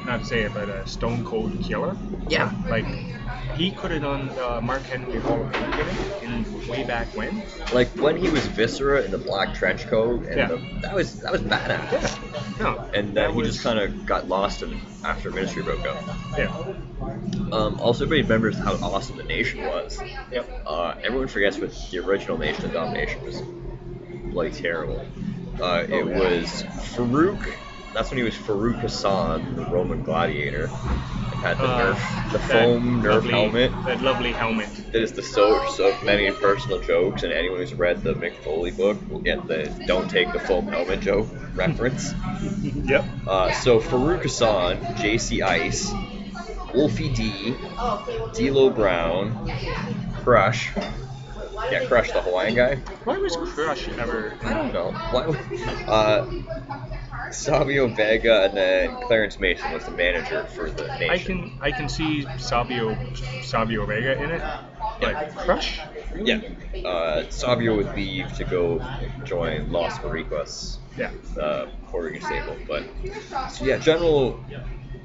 not 0.04 0.20
to 0.20 0.26
say 0.26 0.42
it, 0.42 0.52
but 0.52 0.68
a 0.68 0.86
Stone 0.86 1.24
Cold 1.24 1.58
Killer, 1.62 1.96
yeah, 2.28 2.52
like 2.68 2.84
he 3.56 3.70
could 3.70 3.90
have 3.90 4.02
done 4.02 4.30
uh, 4.38 4.60
Mark 4.60 4.82
Henry 4.82 5.18
Hall 5.20 5.48
in 6.22 6.66
way 6.68 6.84
back 6.84 7.08
when. 7.16 7.42
like 7.72 7.88
when 7.90 8.16
he 8.16 8.28
was 8.28 8.46
Viscera 8.46 9.02
in 9.02 9.10
the 9.10 9.18
black 9.18 9.54
trench 9.54 9.86
coat, 9.86 10.24
and 10.26 10.36
Yeah. 10.36 10.46
the, 10.48 10.56
that 10.82 10.94
was 10.94 11.20
that 11.20 11.32
was 11.32 11.42
badass. 11.42 11.92
Yeah. 11.92 12.64
No. 12.64 12.78
And 12.94 13.08
that 13.10 13.14
then 13.14 13.30
he 13.32 13.36
was, 13.36 13.48
just 13.48 13.62
kind 13.62 13.78
of 13.78 14.06
got 14.06 14.28
lost 14.28 14.62
in, 14.62 14.80
after 15.04 15.30
Ministry 15.30 15.62
broke 15.62 15.86
up. 15.86 16.02
yeah. 16.38 16.56
Um, 17.52 17.78
also, 17.80 18.04
everybody 18.04 18.22
remembers 18.22 18.58
how 18.58 18.74
awesome 18.74 19.16
the 19.16 19.24
Nation 19.24 19.64
was. 19.64 20.00
Yep. 20.32 20.62
Uh, 20.66 20.94
everyone 21.02 21.28
forgets 21.28 21.58
what 21.58 21.72
the 21.90 21.98
original 21.98 22.38
Nation 22.38 22.64
of 22.64 22.72
Domination 22.72 23.22
was 23.24 23.40
bloody 24.32 24.50
terrible. 24.52 25.00
Uh, 25.60 25.84
it 25.88 25.92
Oh, 25.92 26.08
yeah. 26.08 26.18
was 26.18 26.64
Faarooq. 26.96 27.54
That's 27.94 28.10
when 28.10 28.18
he 28.18 28.24
was 28.24 28.34
Faarooq 28.34 28.80
Hassan, 28.80 29.54
the 29.56 29.64
Roman 29.66 30.02
gladiator, 30.02 30.64
and 30.64 31.40
had 31.40 31.58
the 31.58 31.64
Uh, 31.64 31.94
Nerf, 31.94 32.32
the 32.32 32.38
foam 32.40 33.02
Nerf 33.02 33.12
lovely- 33.14 33.30
helmet. 33.32 33.72
That 33.86 34.02
lovely 34.02 34.32
helmet. 34.32 34.68
That 34.92 35.00
is 35.02 35.12
the 35.12 35.22
source 35.22 35.78
of 35.78 36.02
many 36.02 36.30
personal 36.32 36.80
jokes, 36.80 37.22
and 37.22 37.32
anyone 37.32 37.60
who's 37.60 37.72
read 37.74 38.02
the 38.02 38.14
Mick 38.14 38.34
Foley 38.42 38.72
book 38.72 38.98
will 39.08 39.20
get 39.20 39.46
the 39.46 39.70
"Don't 39.86 40.08
take 40.10 40.32
the 40.32 40.40
foam 40.40 40.66
helmet" 40.68 41.00
joke 41.00 41.28
reference. 41.54 42.12
Yep. 42.84 43.04
Uh, 43.26 43.52
so 43.52 43.80
Faarooq 43.80 44.22
Hassan, 44.22 44.76
JC 44.96 45.40
Ice, 45.42 45.90
Wolfie 46.74 47.08
D, 47.08 47.54
D'Lo 48.34 48.68
Brown, 48.70 49.50
Crush. 50.22 50.70
Yeah, 51.70 51.84
Crush, 51.86 52.12
the 52.12 52.20
Hawaiian 52.20 52.54
guy. 52.56 52.74
Why 53.04 53.16
was 53.18 53.36
Crush 53.36 53.88
ever? 53.88 54.34
I 54.42 54.52
don't 54.52 54.72
know. 54.74 54.90
Why? 54.92 55.22
Uh, 55.86 56.26
Savio 57.32 57.88
Vega 57.88 58.44
and 58.44 58.56
then 58.56 58.96
Clarence 59.06 59.38
Mason 59.40 59.72
was 59.72 59.84
the 59.84 59.90
manager 59.90 60.44
for 60.44 60.70
the 60.70 60.86
nation. 60.98 61.10
I 61.10 61.18
can 61.18 61.58
I 61.62 61.70
can 61.70 61.88
see 61.88 62.26
Savio 62.38 62.96
Savio 63.42 63.86
Vega 63.86 64.22
in 64.22 64.30
it, 64.30 64.42
but 65.00 65.34
Crush. 65.36 65.80
Yeah. 66.16 66.40
Uh, 66.84 67.28
Savio 67.30 67.76
would 67.76 67.94
leave 67.96 68.32
to 68.34 68.44
go 68.44 68.84
join 69.24 69.72
Los 69.72 69.98
Boricuas, 69.98 70.78
Yeah. 70.96 71.10
uh, 71.40 71.66
Puerto 71.88 72.08
Rican 72.08 72.22
stable. 72.26 72.56
But 72.68 72.84
so 73.50 73.64
yeah, 73.64 73.78
general 73.78 74.42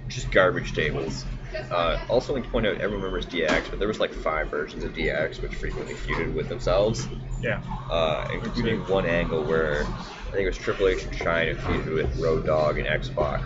just 0.08 0.32
garbage 0.32 0.73
tables. 0.73 1.25
Uh, 1.71 1.99
also, 2.10 2.36
like 2.36 2.43
to 2.43 2.49
point 2.49 2.67
out, 2.67 2.75
everyone 2.75 2.97
remembers 3.05 3.25
DX, 3.25 3.71
but 3.71 3.79
there 3.79 3.88
was 3.88 3.99
like 3.99 4.13
five 4.13 4.49
versions 4.51 4.84
of 4.84 4.93
DX, 4.93 5.41
which 5.41 5.55
frequently 5.55 5.95
feuded 5.95 6.36
with 6.36 6.47
themselves, 6.47 7.08
Yeah. 7.41 7.62
uh, 7.89 8.27
including 8.32 8.82
one 8.82 9.08
angle 9.08 9.43
where 9.43 9.84
I 10.29 10.31
think 10.31 10.43
it 10.45 10.49
was 10.49 10.57
Triple 10.59 10.87
H 10.89 11.03
and 11.05 11.13
Chyna 11.13 11.55
feuded 11.55 11.91
with 11.91 12.19
Road 12.19 12.45
Dogg 12.45 12.77
and 12.77 12.87
X 12.87 13.09
Pac 13.09 13.41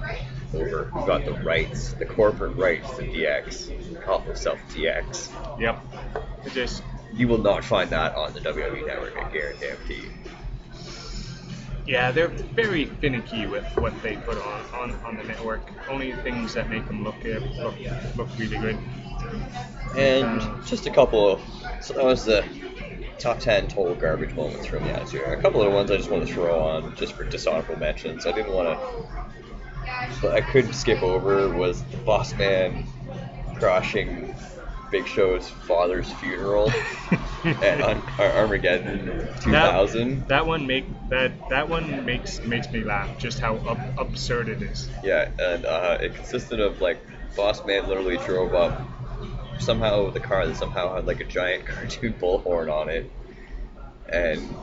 over 0.53 0.83
who 0.83 1.07
got 1.07 1.23
the 1.23 1.31
rights, 1.31 1.93
the 1.93 2.05
corporate 2.05 2.57
rights 2.57 2.97
to 2.97 3.03
DX, 3.03 4.03
called 4.03 4.23
himself 4.23 4.59
DX. 4.69 5.31
Yep. 5.59 5.81
It 6.45 6.51
just 6.51 6.83
You 7.13 7.29
will 7.29 7.37
not 7.37 7.63
find 7.63 7.89
that 7.91 8.15
on 8.15 8.33
the 8.33 8.41
WWE 8.41 8.85
network, 8.85 9.15
I 9.17 9.31
guarantee. 9.31 9.93
you. 9.95 10.11
yeah, 11.87 12.11
they're 12.11 12.27
very 12.27 12.85
finicky 12.85 13.47
with 13.47 13.65
what 13.77 13.93
they 14.03 14.17
put 14.17 14.37
on 14.37 14.61
on, 14.73 14.91
on 15.05 15.15
the 15.15 15.23
network. 15.23 15.61
Only 15.89 16.11
things 16.11 16.53
that 16.55 16.69
make 16.69 16.85
them 16.85 17.01
look 17.05 17.15
good, 17.21 17.43
look 17.51 17.75
look 18.17 18.27
really 18.37 18.57
good. 18.57 18.77
And 19.95 20.41
Uh, 20.41 20.61
just 20.65 20.85
a 20.85 20.91
couple 20.91 21.31
of, 21.31 21.41
so 21.81 21.93
that 21.93 22.03
was 22.03 22.25
the 22.25 22.43
top 23.19 23.39
10 23.39 23.67
total 23.67 23.95
garbage 23.95 24.35
moments 24.35 24.65
from 24.67 24.83
the 24.83 25.07
Era. 25.13 25.37
A 25.37 25.41
couple 25.41 25.61
of 25.61 25.69
the 25.69 25.75
ones 25.75 25.91
I 25.91 25.97
just 25.97 26.09
want 26.09 26.27
to 26.27 26.33
throw 26.33 26.59
on 26.59 26.95
just 26.95 27.13
for 27.13 27.23
dishonorable 27.23 27.77
mentions. 27.77 28.25
I 28.25 28.31
didn't 28.31 28.51
want 28.53 28.79
to, 28.79 30.19
but 30.21 30.33
I 30.33 30.41
could 30.41 30.73
skip 30.73 31.01
over 31.01 31.49
was 31.49 31.83
the 31.83 31.97
Boss 31.97 32.33
Man 32.37 32.83
crashing 33.55 34.33
Big 34.91 35.07
Show's 35.07 35.49
father's 35.49 36.11
funeral 36.13 36.71
at 37.43 37.81
Ar- 37.81 38.01
Ar- 38.19 38.31
Armageddon 38.37 39.27
2000. 39.39 40.19
That, 40.21 40.27
that 40.27 40.45
one 40.45 40.67
make 40.67 40.85
that 41.09 41.31
that 41.49 41.69
one 41.69 42.05
makes 42.05 42.39
makes 42.41 42.71
me 42.71 42.83
laugh. 42.83 43.17
Just 43.17 43.39
how 43.39 43.55
ab- 43.67 43.93
absurd 43.97 44.49
it 44.49 44.61
is. 44.61 44.89
Yeah, 45.03 45.29
and 45.39 45.65
uh, 45.65 45.97
it 46.01 46.15
consisted 46.15 46.59
of 46.59 46.81
like 46.81 46.99
Boss 47.35 47.65
Man 47.65 47.87
literally 47.87 48.17
drove 48.17 48.53
up 48.53 48.81
somehow 49.59 50.05
with 50.05 50.15
a 50.15 50.19
car 50.19 50.47
that 50.47 50.57
somehow 50.57 50.95
had 50.95 51.05
like 51.05 51.19
a 51.19 51.25
giant 51.25 51.65
cartoon 51.67 52.13
bullhorn 52.13 52.71
on 52.71 52.89
it, 52.89 53.11
and 54.09 54.55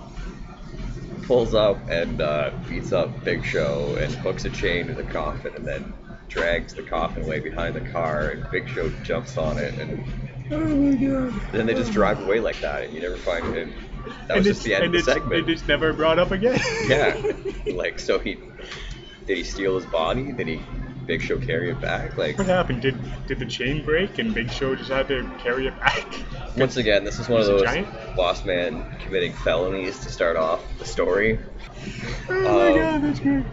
pulls 1.22 1.54
up 1.54 1.78
and 1.88 2.20
uh, 2.20 2.50
beats 2.68 2.92
up 2.92 3.24
Big 3.24 3.44
Show 3.44 3.96
and 4.00 4.12
hooks 4.12 4.44
a 4.44 4.50
chain 4.50 4.88
to 4.88 4.94
the 4.94 5.04
coffin 5.04 5.54
and 5.54 5.64
then 5.66 5.92
drags 6.28 6.74
the 6.74 6.82
coffin 6.82 7.24
away 7.24 7.40
behind 7.40 7.74
the 7.74 7.80
car 7.80 8.30
and 8.30 8.50
Big 8.50 8.68
Show 8.68 8.88
jumps 9.04 9.36
on 9.36 9.58
it 9.58 9.78
and 9.78 10.04
oh 10.50 10.58
my 10.58 10.94
god! 10.94 11.40
Then 11.52 11.66
they 11.66 11.74
just 11.74 11.92
drive 11.92 12.20
away 12.20 12.40
like 12.40 12.60
that 12.60 12.84
and 12.84 12.94
you 12.94 13.00
never 13.00 13.16
find 13.16 13.54
it. 13.56 13.68
That 14.28 14.38
was 14.38 14.46
and 14.46 14.54
just 14.56 14.64
the 14.64 14.74
end 14.74 14.84
of 14.84 14.86
and 14.86 14.94
the 14.94 14.98
it's, 14.98 15.06
segment. 15.06 15.34
and 15.34 15.50
it's 15.50 15.68
never 15.68 15.92
brought 15.92 16.18
up 16.18 16.30
again. 16.30 16.58
Yeah. 16.86 17.20
like, 17.74 17.98
so 17.98 18.18
he 18.18 18.38
did 19.26 19.36
he 19.36 19.44
steal 19.44 19.76
his 19.76 19.86
body? 19.86 20.32
Did 20.32 20.48
he 20.48 20.60
Big 21.10 21.22
Show 21.22 21.38
carry 21.40 21.70
it 21.70 21.80
back? 21.80 22.16
Like, 22.16 22.38
what 22.38 22.46
happened? 22.46 22.82
Did 22.82 22.96
did 23.26 23.40
the 23.40 23.44
chain 23.46 23.84
break 23.84 24.18
and 24.20 24.32
Big 24.32 24.48
Show 24.52 24.76
just 24.76 24.90
had 24.90 25.08
to 25.08 25.28
carry 25.42 25.66
it 25.66 25.76
back? 25.80 26.06
once 26.56 26.76
again, 26.76 27.02
this 27.02 27.18
is 27.18 27.28
one 27.28 27.40
of 27.40 27.48
those 27.48 27.64
boss 28.14 28.44
man 28.44 28.84
committing 29.00 29.32
felonies 29.32 29.98
to 30.00 30.08
start 30.08 30.36
off 30.36 30.62
the 30.78 30.84
story. 30.84 31.40
Oh 32.28 32.32
my 32.32 32.68
Um, 32.70 32.74
god, 32.78 33.02
that's 33.02 33.18
great. 33.18 33.44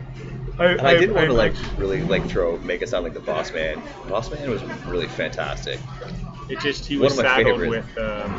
I, 0.60 0.65
And 0.65 0.82
I 0.82 0.93
didn't 0.98 1.15
want 1.15 1.28
to 1.30 1.34
like 1.34 1.56
I- 1.56 1.76
really 1.78 2.02
like 2.04 2.28
throw 2.30 2.58
make 2.60 2.84
it 2.84 2.89
sound 2.89 3.06
like 3.06 3.15
the 3.15 3.20
boss 3.22 3.52
man. 3.52 3.82
Boss 4.08 4.30
man 4.32 4.48
was 4.52 4.62
really 4.86 5.08
fantastic. 5.08 5.80
It 6.50 6.60
just 6.60 6.86
he 6.86 6.98
one 6.98 7.06
was 7.06 7.17
my 7.17 7.24
saddled 7.24 7.60
favorites. 7.60 7.88
with 7.96 8.06
um, 8.06 8.32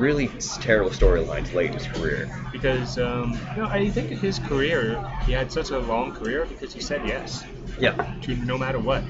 Really 0.00 0.28
terrible 0.62 0.90
storylines 0.90 1.52
late 1.52 1.66
in 1.72 1.74
his 1.74 1.86
career. 1.86 2.26
because 2.52 2.96
um, 2.96 3.38
you 3.54 3.60
know 3.60 3.68
I 3.68 3.90
think 3.90 4.08
his 4.08 4.38
career 4.38 4.98
he 5.26 5.32
had 5.32 5.52
such 5.52 5.68
a 5.72 5.78
long 5.78 6.12
career 6.14 6.46
because 6.46 6.72
he 6.72 6.80
said 6.80 7.06
yes 7.06 7.44
Yeah. 7.78 7.92
to 8.22 8.34
no 8.36 8.56
matter 8.56 8.78
what. 8.78 9.04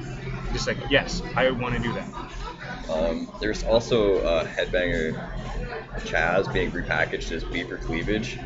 Just 0.52 0.66
like 0.66 0.78
yes, 0.90 1.22
I 1.36 1.48
want 1.52 1.76
to 1.76 1.80
do 1.80 1.92
that. 1.92 2.08
Um, 2.90 3.30
there's 3.40 3.62
also 3.62 4.18
uh, 4.24 4.44
Headbanger 4.48 5.14
Chaz 6.00 6.52
being 6.52 6.72
repackaged 6.72 7.30
as 7.30 7.44
Beaver 7.44 7.76
Cleavage. 7.76 8.36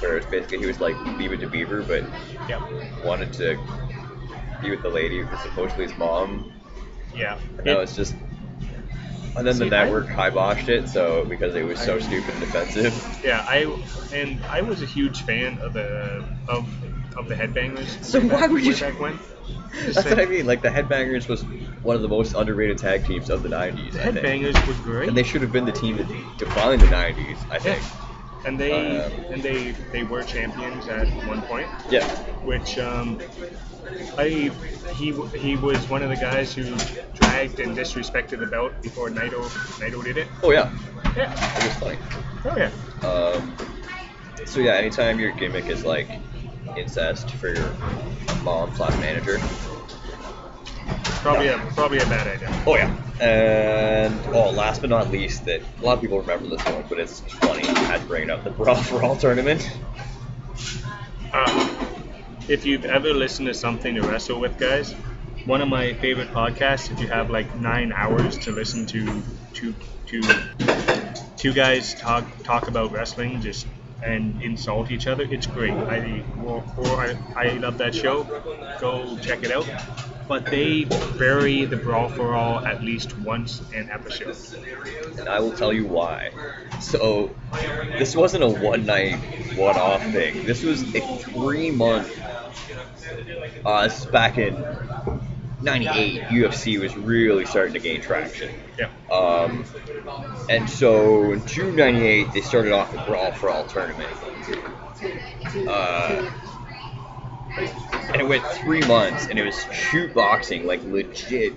Where 0.00 0.18
it's 0.18 0.26
basically 0.26 0.58
he 0.58 0.66
was 0.66 0.80
like 0.80 0.96
Beaver 1.16 1.38
to 1.38 1.46
Beaver, 1.48 1.80
but 1.82 2.04
Yep. 2.50 2.60
wanted 3.06 3.32
to 3.34 3.56
be 4.60 4.68
with 4.68 4.82
the 4.82 4.90
lady 4.90 5.20
who 5.22 5.26
was 5.28 5.40
supposedly 5.40 5.84
his 5.88 5.96
mom. 5.96 6.52
Yeah. 7.14 7.38
That 7.56 7.68
It- 7.68 7.78
was 7.78 7.96
just. 7.96 8.14
And 9.36 9.46
then 9.46 9.58
the 9.58 9.66
network 9.66 10.10
I- 10.10 10.28
network 10.30 10.34
hiboshed 10.34 10.68
it, 10.68 10.88
so 10.88 11.24
because 11.24 11.54
it 11.54 11.64
was 11.64 11.80
so 11.80 11.96
I- 11.96 12.00
stupid 12.00 12.30
and 12.34 12.40
defensive. 12.40 13.18
Yeah, 13.24 13.44
I 13.48 13.64
and 14.12 14.44
I 14.46 14.60
was 14.62 14.82
a 14.82 14.86
huge 14.86 15.22
fan 15.22 15.58
of 15.58 15.72
the 15.72 16.24
of 16.48 16.68
of 17.16 17.28
the 17.28 17.34
Headbangers. 17.34 17.86
So 18.04 18.18
way 18.20 18.26
why 18.28 18.40
back- 18.42 18.50
would 18.50 18.64
you- 18.64 18.72
way 18.74 18.80
back 18.80 19.00
when? 19.00 19.18
Just 19.84 19.94
That's 19.94 20.10
what 20.10 20.20
I 20.20 20.26
mean. 20.26 20.44
Like 20.46 20.60
the 20.60 20.68
Headbangers 20.68 21.28
was 21.28 21.44
one 21.82 21.96
of 21.96 22.02
the 22.02 22.08
most 22.08 22.34
underrated 22.34 22.76
tag 22.78 23.06
teams 23.06 23.30
of 23.30 23.42
the 23.42 23.48
'90s. 23.48 23.92
The 23.94 24.00
I 24.08 24.12
think. 24.12 24.44
Headbangers 24.44 24.66
were 24.66 24.74
great. 24.74 25.08
And 25.08 25.16
they 25.16 25.22
should 25.22 25.40
have 25.42 25.50
been 25.52 25.64
the 25.64 25.72
team 25.72 25.96
that 25.96 26.08
defined 26.36 26.82
the 26.82 26.86
'90s. 26.88 27.38
I 27.50 27.58
yeah. 27.66 27.78
And 28.44 28.58
they 28.58 28.98
Uh, 28.98 29.10
and 29.30 29.42
they 29.42 29.72
they 29.92 30.02
were 30.02 30.22
champions 30.22 30.88
at 30.88 31.06
one 31.26 31.42
point, 31.42 31.68
Yeah. 31.90 32.06
which 32.42 32.78
um, 32.78 33.20
I 34.18 34.50
he 34.92 35.14
he 35.34 35.56
was 35.56 35.88
one 35.88 36.02
of 36.02 36.10
the 36.10 36.16
guys 36.16 36.52
who 36.54 36.64
dragged 37.14 37.60
and 37.60 37.76
disrespected 37.76 38.40
the 38.40 38.46
belt 38.46 38.72
before 38.82 39.10
Naito 39.10 39.40
Naito 39.80 40.02
did 40.04 40.18
it. 40.18 40.28
Oh 40.42 40.50
yeah. 40.50 40.70
Yeah. 41.16 41.32
It 41.58 41.64
was 41.64 41.74
funny. 41.76 41.98
Oh 42.44 42.56
yeah. 42.56 42.72
Um, 43.08 43.56
so 44.46 44.60
yeah, 44.60 44.74
anytime 44.74 45.20
your 45.20 45.32
gimmick 45.32 45.66
is 45.68 45.84
like 45.84 46.10
incest 46.76 47.30
for 47.30 47.48
your 47.48 47.76
mom 48.42 48.74
slash 48.74 48.98
manager. 49.00 49.38
Probably 51.22 51.46
a 51.46 51.58
probably 51.76 51.98
a 51.98 52.06
bad 52.06 52.26
idea. 52.26 52.62
Oh 52.66 52.76
yeah. 52.76 52.92
And 53.20 54.34
oh, 54.34 54.50
last 54.50 54.80
but 54.80 54.90
not 54.90 55.12
least, 55.12 55.44
that 55.44 55.62
a 55.80 55.84
lot 55.84 55.94
of 55.94 56.00
people 56.00 56.20
remember 56.20 56.48
this 56.48 56.64
one, 56.64 56.84
but 56.88 56.98
it's 56.98 57.20
funny. 57.20 57.62
I 57.62 57.78
had 57.78 58.00
to 58.00 58.06
bring 58.08 58.24
it 58.24 58.30
up. 58.30 58.42
The 58.42 58.50
Brawl 58.50 58.74
for 58.74 59.04
All 59.04 59.14
tournament. 59.14 59.70
Uh, 61.32 61.86
if 62.48 62.66
you've 62.66 62.84
ever 62.84 63.14
listened 63.14 63.46
to 63.46 63.54
something 63.54 63.94
to 63.94 64.02
wrestle 64.02 64.40
with, 64.40 64.58
guys, 64.58 64.96
one 65.46 65.62
of 65.62 65.68
my 65.68 65.94
favorite 65.94 66.30
podcasts. 66.32 66.90
If 66.90 66.98
you 66.98 67.06
have 67.06 67.30
like 67.30 67.54
nine 67.54 67.92
hours 67.92 68.36
to 68.38 68.50
listen 68.50 68.86
to 68.86 69.22
two 69.52 69.74
two 70.06 70.22
two 71.36 71.52
guys 71.52 71.94
talk 71.94 72.24
talk 72.42 72.66
about 72.66 72.90
wrestling, 72.90 73.40
just 73.40 73.68
and 74.02 74.42
insult 74.42 74.90
each 74.90 75.06
other, 75.06 75.24
it's 75.24 75.46
great. 75.46 75.72
I 75.72 76.24
or, 76.44 76.64
or 76.76 76.86
I, 77.00 77.16
I 77.36 77.48
love 77.54 77.78
that 77.78 77.94
show. 77.94 78.24
Go 78.80 79.16
check 79.18 79.42
it 79.42 79.52
out. 79.52 79.68
But 80.28 80.46
they 80.46 80.84
bury 81.18 81.64
the 81.64 81.76
brawl 81.76 82.08
for 82.08 82.34
all 82.34 82.64
at 82.64 82.82
least 82.82 83.18
once 83.18 83.60
an 83.74 83.90
episode. 83.90 84.36
and 85.18 85.28
I 85.28 85.40
will 85.40 85.52
tell 85.52 85.72
you 85.72 85.86
why. 85.86 86.30
So, 86.80 87.34
this 87.98 88.16
wasn't 88.16 88.44
a 88.44 88.48
one 88.48 88.86
night, 88.86 89.16
one 89.56 89.76
off 89.76 90.02
thing. 90.12 90.46
This 90.46 90.62
was 90.62 90.82
a 90.94 91.00
three 91.18 91.70
month. 91.70 92.10
Uh, 93.64 93.88
back 94.10 94.38
in 94.38 94.54
'98. 95.62 96.22
UFC 96.24 96.80
was 96.80 96.96
really 96.96 97.46
starting 97.46 97.74
to 97.74 97.78
gain 97.78 98.00
traction. 98.00 98.54
Yeah. 98.78 98.90
Um, 99.10 99.64
and 100.48 100.68
so 100.68 101.32
in 101.32 101.46
June 101.46 101.76
'98, 101.76 102.32
they 102.32 102.40
started 102.40 102.72
off 102.72 102.92
the 102.92 102.98
Brawl 102.98 103.32
for 103.32 103.50
All 103.50 103.64
tournament. 103.66 104.10
Uh, 105.68 106.30
and 107.56 108.20
it 108.20 108.26
went 108.26 108.44
three 108.46 108.80
months, 108.86 109.26
and 109.26 109.38
it 109.38 109.44
was 109.44 109.64
shoot 109.72 110.14
boxing, 110.14 110.66
like 110.66 110.82
legit 110.84 111.54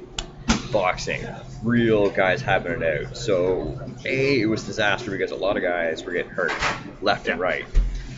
boxing, 0.72 1.26
real 1.64 2.10
guys 2.10 2.42
having 2.42 2.82
it 2.82 2.84
out. 2.84 3.16
So, 3.16 3.80
A, 4.06 4.42
it 4.42 4.46
was 4.46 4.64
disaster 4.64 5.12
because 5.12 5.32
a 5.32 5.36
lot 5.36 5.58
of 5.58 5.64
guys 5.64 6.04
were 6.04 6.12
getting 6.12 6.32
hurt 6.32 6.52
left 7.02 7.28
and 7.28 7.40
right. 7.40 7.66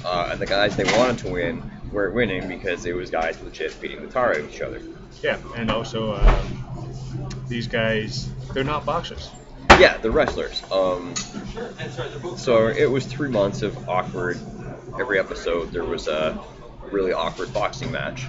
Uh, 0.03 0.29
and 0.31 0.39
the 0.39 0.45
guys 0.45 0.75
they 0.75 0.85
wanted 0.97 1.19
to 1.19 1.31
win 1.31 1.71
weren't 1.91 2.13
winning 2.13 2.47
because 2.47 2.85
it 2.85 2.95
was 2.95 3.09
guys 3.09 3.41
legit 3.41 3.79
beating 3.81 4.01
the 4.01 4.07
tar 4.07 4.31
out 4.31 4.37
of 4.37 4.53
each 4.53 4.61
other. 4.61 4.81
Yeah, 5.23 5.39
and 5.55 5.71
also 5.71 6.15
um, 6.15 7.29
these 7.47 7.67
guys, 7.67 8.29
they're 8.53 8.63
not 8.63 8.85
boxers. 8.85 9.31
Yeah, 9.79 9.97
the 9.97 10.09
wrestlers. 10.09 10.63
Um, 10.71 11.15
so 12.35 12.67
it 12.67 12.89
was 12.89 13.05
three 13.05 13.29
months 13.29 13.61
of 13.61 13.89
awkward. 13.89 14.39
Every 14.99 15.19
episode 15.19 15.71
there 15.71 15.83
was 15.83 16.07
a 16.07 16.39
really 16.91 17.13
awkward 17.13 17.53
boxing 17.53 17.91
match, 17.91 18.25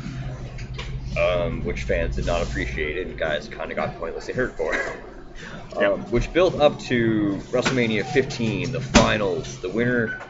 um, 1.18 1.64
which 1.64 1.84
fans 1.84 2.16
did 2.16 2.26
not 2.26 2.42
appreciate, 2.42 3.06
and 3.06 3.18
guys 3.18 3.48
kind 3.48 3.70
of 3.70 3.76
got 3.76 3.96
pointlessly 3.98 4.34
hurt 4.34 4.56
for. 4.56 4.74
um, 4.74 5.80
Yep. 5.80 6.10
Which 6.10 6.32
built 6.32 6.56
up 6.60 6.78
to 6.80 7.40
WrestleMania 7.50 8.04
15, 8.04 8.72
the 8.72 8.80
finals. 8.80 9.58
The 9.60 9.68
winner. 9.68 10.20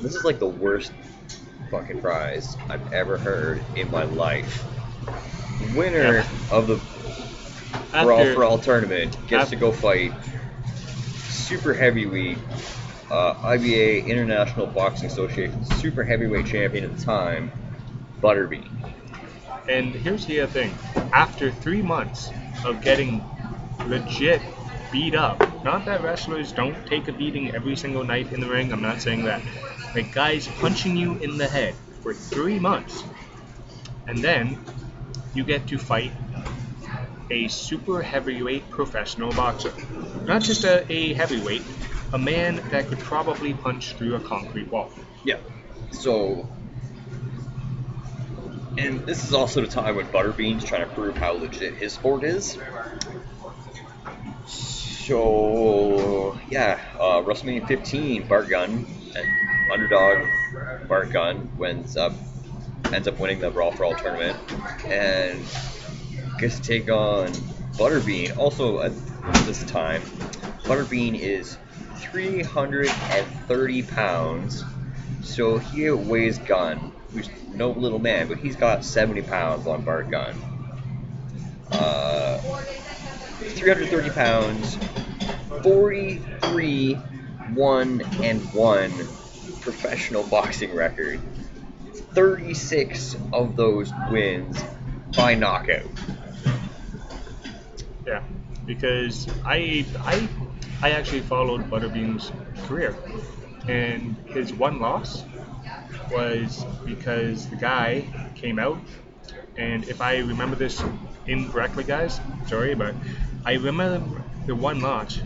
This 0.00 0.14
is 0.14 0.24
like 0.24 0.38
the 0.38 0.48
worst 0.48 0.92
fucking 1.70 2.00
prize 2.00 2.56
I've 2.68 2.92
ever 2.92 3.18
heard 3.18 3.62
in 3.76 3.90
my 3.90 4.04
life. 4.04 4.64
Winner 5.74 6.24
of 6.50 6.66
the 6.66 6.80
Brawl 7.92 8.20
After- 8.20 8.34
for 8.34 8.44
All 8.44 8.58
tournament 8.58 9.16
gets 9.26 9.44
Af- 9.44 9.50
to 9.50 9.56
go 9.56 9.72
fight 9.72 10.12
super 11.28 11.74
heavyweight 11.74 12.38
uh, 13.10 13.34
IBA 13.34 14.06
International 14.06 14.66
Boxing 14.66 15.06
Association 15.06 15.64
super 15.64 16.04
heavyweight 16.04 16.46
champion 16.46 16.84
at 16.84 16.96
the 16.96 17.02
time, 17.02 17.50
Butterbean. 18.22 18.68
And 19.68 19.94
here's 19.94 20.26
the 20.26 20.40
other 20.40 20.52
thing. 20.52 20.74
After 21.12 21.50
three 21.50 21.82
months 21.82 22.30
of 22.64 22.82
getting 22.82 23.24
legit 23.86 24.42
beat 24.92 25.14
up, 25.14 25.38
not 25.64 25.84
that 25.86 26.02
wrestlers 26.02 26.52
don't 26.52 26.86
take 26.86 27.08
a 27.08 27.12
beating 27.12 27.54
every 27.54 27.76
single 27.76 28.04
night 28.04 28.32
in 28.32 28.40
the 28.40 28.48
ring, 28.48 28.72
I'm 28.72 28.82
not 28.82 29.00
saying 29.00 29.24
that. 29.24 29.42
Like 29.94 30.12
guys 30.12 30.48
punching 30.60 30.96
you 30.96 31.14
in 31.18 31.38
the 31.38 31.46
head 31.48 31.74
for 32.02 32.12
three 32.14 32.58
months. 32.58 33.04
And 34.06 34.18
then 34.18 34.58
you 35.34 35.44
get 35.44 35.66
to 35.68 35.78
fight 35.78 36.12
a 37.30 37.48
super 37.48 38.02
heavyweight 38.02 38.70
professional 38.70 39.30
boxer. 39.32 39.72
Not 40.24 40.42
just 40.42 40.64
a, 40.64 40.90
a 40.90 41.12
heavyweight, 41.14 41.62
a 42.12 42.18
man 42.18 42.56
that 42.70 42.86
could 42.86 42.98
probably 42.98 43.54
punch 43.54 43.94
through 43.94 44.14
a 44.16 44.20
concrete 44.20 44.70
wall. 44.70 44.90
Yeah. 45.24 45.38
So, 45.90 46.48
and 48.76 49.04
this 49.06 49.24
is 49.24 49.34
also 49.34 49.60
the 49.60 49.66
time 49.66 49.96
when 49.96 50.06
Butterbean's 50.06 50.64
trying 50.64 50.88
to 50.88 50.94
prove 50.94 51.16
how 51.16 51.32
legit 51.32 51.74
his 51.74 51.92
sport 51.92 52.24
is. 52.24 52.58
So, 54.46 56.38
yeah, 56.50 56.80
uh, 56.98 57.22
WrestleMania 57.22 57.66
15, 57.66 58.28
Bart 58.28 58.48
Gunn, 58.48 58.86
and 59.14 59.72
underdog 59.72 60.26
Bart 60.86 61.10
Gunn 61.10 61.50
wins 61.56 61.96
up, 61.96 62.12
ends 62.92 63.08
up 63.08 63.18
winning 63.18 63.40
the 63.40 63.50
Brawl 63.50 63.72
for 63.72 63.84
All 63.84 63.94
tournament, 63.94 64.36
and 64.84 65.44
gets 66.38 66.60
to 66.60 66.62
take 66.62 66.90
on 66.90 67.28
Butterbean. 67.76 68.36
Also, 68.36 68.80
at 68.80 68.92
this 69.44 69.64
time, 69.64 70.02
Butterbean 70.64 71.18
is 71.18 71.58
330 71.96 73.82
pounds. 73.82 74.64
So 75.22 75.58
he 75.58 75.90
weighs 75.90 76.38
Gunn, 76.38 76.92
who's 77.12 77.28
no 77.54 77.70
little 77.70 77.98
man, 77.98 78.28
but 78.28 78.38
he's 78.38 78.56
got 78.56 78.84
70 78.84 79.22
pounds 79.22 79.66
on 79.66 79.82
Bart 79.82 80.10
Gunn. 80.10 80.34
Uh, 81.72 82.38
330 83.38 84.10
pounds, 84.10 84.78
43 85.62 86.94
1 87.54 88.00
and 88.22 88.40
1 88.54 88.90
professional 89.60 90.22
boxing 90.24 90.74
record. 90.74 91.20
36 92.18 93.16
of 93.32 93.54
those 93.54 93.92
wins 94.10 94.60
by 95.16 95.36
knockout. 95.36 95.86
Yeah, 98.04 98.24
because 98.66 99.28
I 99.44 99.86
I 100.00 100.28
I 100.82 100.90
actually 100.90 101.20
followed 101.20 101.70
Butterbean's 101.70 102.32
career, 102.66 102.96
and 103.68 104.16
his 104.26 104.52
one 104.52 104.80
loss 104.80 105.22
was 106.10 106.64
because 106.84 107.48
the 107.50 107.54
guy 107.54 108.02
came 108.34 108.58
out, 108.58 108.78
and 109.56 109.84
if 109.84 110.00
I 110.00 110.16
remember 110.18 110.56
this 110.56 110.82
incorrectly, 111.28 111.84
guys, 111.84 112.18
sorry, 112.48 112.74
but 112.74 112.96
I 113.44 113.52
remember 113.54 114.24
the 114.44 114.56
one 114.56 114.80
loss. 114.80 115.20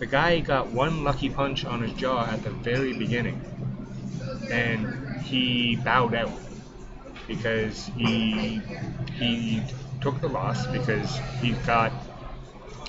The 0.00 0.06
guy 0.06 0.40
got 0.40 0.72
one 0.72 1.04
lucky 1.04 1.28
punch 1.30 1.64
on 1.64 1.82
his 1.82 1.92
jaw 1.92 2.26
at 2.26 2.42
the 2.42 2.50
very 2.50 2.92
beginning, 2.92 3.40
and 4.50 5.03
he 5.24 5.76
bowed 5.76 6.14
out 6.14 6.32
because 7.26 7.86
he 7.96 8.60
he 9.14 9.62
took 10.00 10.20
the 10.20 10.28
loss 10.28 10.66
because 10.66 11.18
he 11.40 11.52
got 11.66 11.92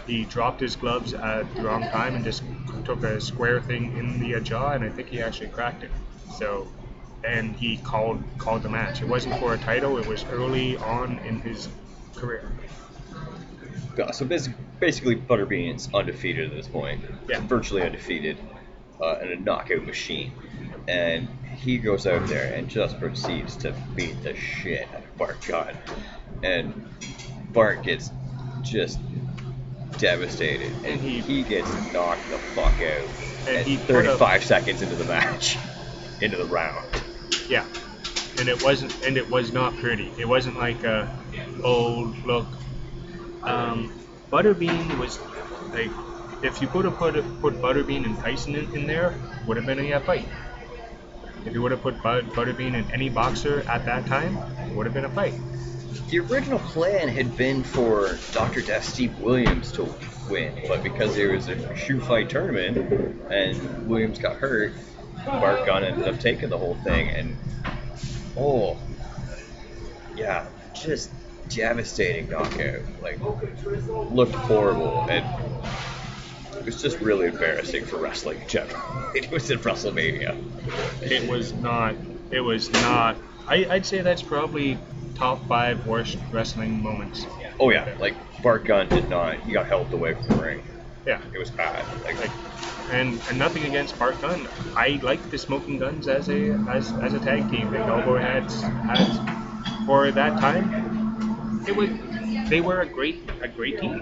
he 0.06 0.26
dropped 0.26 0.60
his 0.60 0.76
gloves 0.76 1.14
at 1.14 1.54
the 1.56 1.64
wrong 1.64 1.82
time 1.84 2.16
and 2.16 2.24
just 2.24 2.44
took 2.84 3.04
a 3.04 3.20
square 3.20 3.62
thing 3.62 3.98
in 3.98 4.20
the 4.20 4.40
jaw 4.42 4.74
and 4.74 4.84
I 4.84 4.90
think 4.90 5.10
he 5.10 5.22
actually 5.22 5.48
cracked 5.48 5.84
it. 5.84 5.92
So 6.38 6.68
and 7.24 7.56
he 7.56 7.78
called 7.78 8.24
called 8.38 8.64
the 8.64 8.70
match. 8.70 9.02
It 9.02 9.08
wasn't 9.08 9.40
for 9.40 9.54
a 9.54 9.58
title. 9.58 9.98
It 9.98 10.08
was 10.08 10.24
early 10.26 10.78
on 10.78 11.20
in 11.20 11.42
his 11.42 11.68
career. 12.16 12.52
So 14.12 14.26
bas- 14.26 14.50
basically, 14.80 15.16
Butterbean's 15.16 15.90
undefeated 15.94 16.52
at 16.52 16.56
this 16.56 16.68
point. 16.68 17.02
Yeah. 17.30 17.40
Virtually 17.48 17.82
undefeated, 17.82 18.38
uh, 19.02 19.20
and 19.22 19.32
a 19.32 19.38
knockout 19.38 19.86
machine. 19.86 20.34
And 20.88 21.30
he 21.56 21.78
goes 21.78 22.06
out 22.06 22.28
there 22.28 22.54
and 22.54 22.68
just 22.70 23.00
proceeds 23.00 23.58
to 23.58 23.74
beat 23.96 24.22
the 24.24 24.36
shit 24.36 24.88
out 24.94 25.04
of 25.04 25.18
Bart 25.18 25.38
Gunn. 25.46 25.78
and 26.44 26.86
Bart 27.54 27.84
gets 27.84 28.12
just 28.62 29.00
devastated, 29.98 30.74
And 30.84 31.00
he- 31.02 31.22
he 31.22 31.44
gets 31.44 31.72
knocked 31.94 32.30
the 32.30 32.38
fuck 32.40 32.74
out. 32.82 33.10
And 33.48 33.58
at 33.58 33.66
he 33.66 33.78
put 33.78 34.06
up- 34.06 34.20
35 34.20 34.44
seconds 34.44 34.82
into 34.82 34.96
the 34.96 35.06
match, 35.06 35.58
into 36.22 36.38
the 36.38 36.46
round. 36.46 36.86
Yeah, 37.50 37.66
and 38.40 38.50
it 38.50 38.62
wasn't, 38.64 38.94
and 39.06 39.18
it 39.18 39.30
was 39.30 39.54
not 39.54 39.76
pretty. 39.78 40.12
It 40.20 40.28
wasn't 40.28 40.58
like 40.58 40.84
a, 40.84 41.08
oh 41.64 42.14
look, 42.26 42.48
um, 43.44 43.92
Butterbean 44.32 44.98
was 45.00 45.18
like, 45.72 45.92
if 46.42 46.62
you 46.62 46.68
put 46.68 46.86
a 46.86 46.92
put 46.92 47.14
put 47.42 47.62
Butterbean 47.62 48.06
and 48.06 48.20
Tyson 48.20 48.56
in, 48.56 48.76
in 48.76 48.88
there, 48.88 49.16
would 49.48 49.58
have 49.58 49.66
been 49.66 49.80
a 49.80 50.00
fight. 50.02 50.28
If 51.46 51.54
you 51.54 51.62
would 51.62 51.72
have 51.72 51.82
put 51.82 52.02
Bud, 52.02 52.30
Butterbean 52.32 52.74
in 52.74 52.90
any 52.92 53.10
boxer 53.10 53.62
at 53.70 53.86
that 53.86 54.08
time, 54.08 54.38
it 54.38 54.76
would 54.76 54.86
have 54.86 54.94
been 54.94 55.06
a 55.06 55.10
fight. 55.10 55.36
The 56.10 56.20
original 56.20 56.60
plan 56.60 57.08
had 57.08 57.38
been 57.38 57.64
for 57.64 58.18
Dr. 58.32 58.62
Death 58.62 58.84
Steve 58.84 59.18
Williams 59.20 59.72
to 59.74 59.94
win, 60.30 60.54
but 60.68 60.84
because 60.84 61.16
there 61.16 61.32
was 61.32 61.48
a 61.48 61.76
shoot 61.76 62.02
fight 62.02 62.30
tournament 62.30 62.78
and 63.32 63.88
Williams 63.88 64.20
got 64.20 64.38
hurt, 64.38 64.74
Bart 65.26 65.66
Gunn 65.66 65.84
ended 65.84 66.08
up 66.08 66.20
taking 66.20 66.50
the 66.50 66.58
whole 66.58 66.76
thing. 66.84 67.10
And 67.10 67.38
oh, 68.38 68.78
yeah, 70.16 70.48
just 70.74 71.12
devastating 71.50 72.30
knockout. 72.30 72.82
Like, 73.02 73.20
looked 74.12 74.36
horrible. 74.36 75.06
And 75.10 75.26
it 76.66 76.74
was 76.74 76.82
just 76.82 77.00
really 77.00 77.28
embarrassing 77.28 77.86
for 77.86 77.98
wrestling 77.98 78.42
in 78.42 78.48
general. 78.48 78.82
It 79.16 79.30
was 79.32 79.52
in 79.52 79.60
WrestleMania. 79.60 80.36
It 81.02 81.30
was 81.30 81.54
not. 81.54 81.96
It 82.32 82.42
was 82.42 82.72
not. 82.74 83.16
I, 83.48 83.68
I'd 83.70 83.86
say 83.86 84.02
that's 84.02 84.24
probably 84.24 84.80
top 85.14 85.48
five 85.48 85.86
worst 85.86 86.18
wrestling 86.32 86.82
moments. 86.82 87.26
Oh, 87.60 87.70
yeah, 87.70 87.96
like, 88.00 88.16
Bart 88.42 88.66
Gunn 88.66 88.90
did 88.90 89.08
not, 89.08 89.40
he 89.42 89.54
got 89.54 89.68
helped 89.68 89.94
away 89.94 90.16
from 90.16 90.28
the 90.28 90.36
ring. 90.44 90.64
Yeah. 91.06 91.22
It 91.34 91.38
was 91.38 91.52
bad. 91.52 91.86
Like, 92.04 92.20
Like, 92.20 92.32
and, 92.92 93.22
and 93.30 93.38
nothing 93.38 93.64
against 93.66 93.98
Bart 94.00 94.20
Gunn. 94.20 94.48
I 94.76 95.00
like 95.04 95.30
the 95.30 95.38
Smoking 95.38 95.78
Gunns 95.78 96.08
as 96.08 96.30
a 96.30 96.52
as, 96.70 96.92
as 96.94 97.14
a 97.14 97.20
tag 97.20 97.50
team. 97.50 97.72
The 97.72 97.80
Elbow 97.80 98.18
Heads 98.18 98.62
had 98.62 99.86
for 99.86 100.12
that 100.12 100.40
time. 100.40 101.64
It 101.68 101.76
was 101.76 101.90
they 102.48 102.62
were 102.62 102.82
a 102.82 102.86
great 102.86 103.30
a 103.42 103.48
great 103.48 103.80
team. 103.80 104.02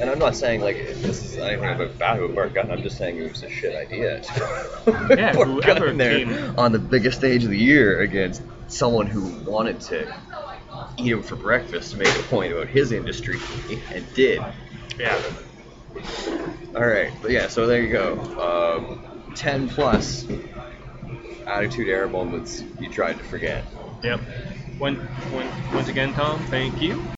And 0.00 0.10
I'm 0.10 0.18
not 0.18 0.34
saying 0.36 0.60
like 0.60 0.76
this 0.76 1.22
is 1.24 1.36
anything 1.38 1.70
about 1.70 1.98
bad 1.98 2.18
about 2.18 2.34
Bart 2.34 2.54
Gunn. 2.54 2.70
I'm 2.70 2.82
just 2.82 2.98
saying 2.98 3.16
it 3.18 3.28
was 3.30 3.42
a 3.42 3.50
shit 3.50 3.74
idea. 3.74 4.22
Yeah, 5.16 5.32
whoever 5.34 5.92
there 5.92 6.24
came- 6.24 6.58
on 6.58 6.72
the 6.72 6.78
biggest 6.78 7.18
stage 7.18 7.44
of 7.44 7.50
the 7.50 7.58
year 7.58 8.00
against 8.00 8.42
someone 8.68 9.06
who 9.06 9.22
wanted 9.50 9.80
to 9.80 10.12
eat 10.96 11.12
him 11.12 11.22
for 11.22 11.36
breakfast 11.36 11.92
to 11.92 11.96
make 11.98 12.08
a 12.08 12.22
point 12.24 12.52
about 12.52 12.68
his 12.68 12.92
industry 12.92 13.38
and 13.92 14.04
did. 14.14 14.42
Yeah. 14.98 15.20
All 16.74 16.84
right, 16.86 17.12
but 17.22 17.30
yeah, 17.30 17.48
so 17.48 17.66
there 17.66 17.80
you 17.82 17.92
go. 17.92 18.76
Um, 18.78 19.00
Ten 19.34 19.68
plus 19.68 20.26
attitude 21.46 21.88
era 21.88 22.08
moments 22.08 22.62
you 22.80 22.88
tried 22.88 23.18
to 23.18 23.24
forget. 23.24 23.64
Yep. 24.02 24.20
Once 24.78 25.88
again, 25.88 26.12
Tom, 26.14 26.40
thank 26.46 26.80
you. 26.80 27.13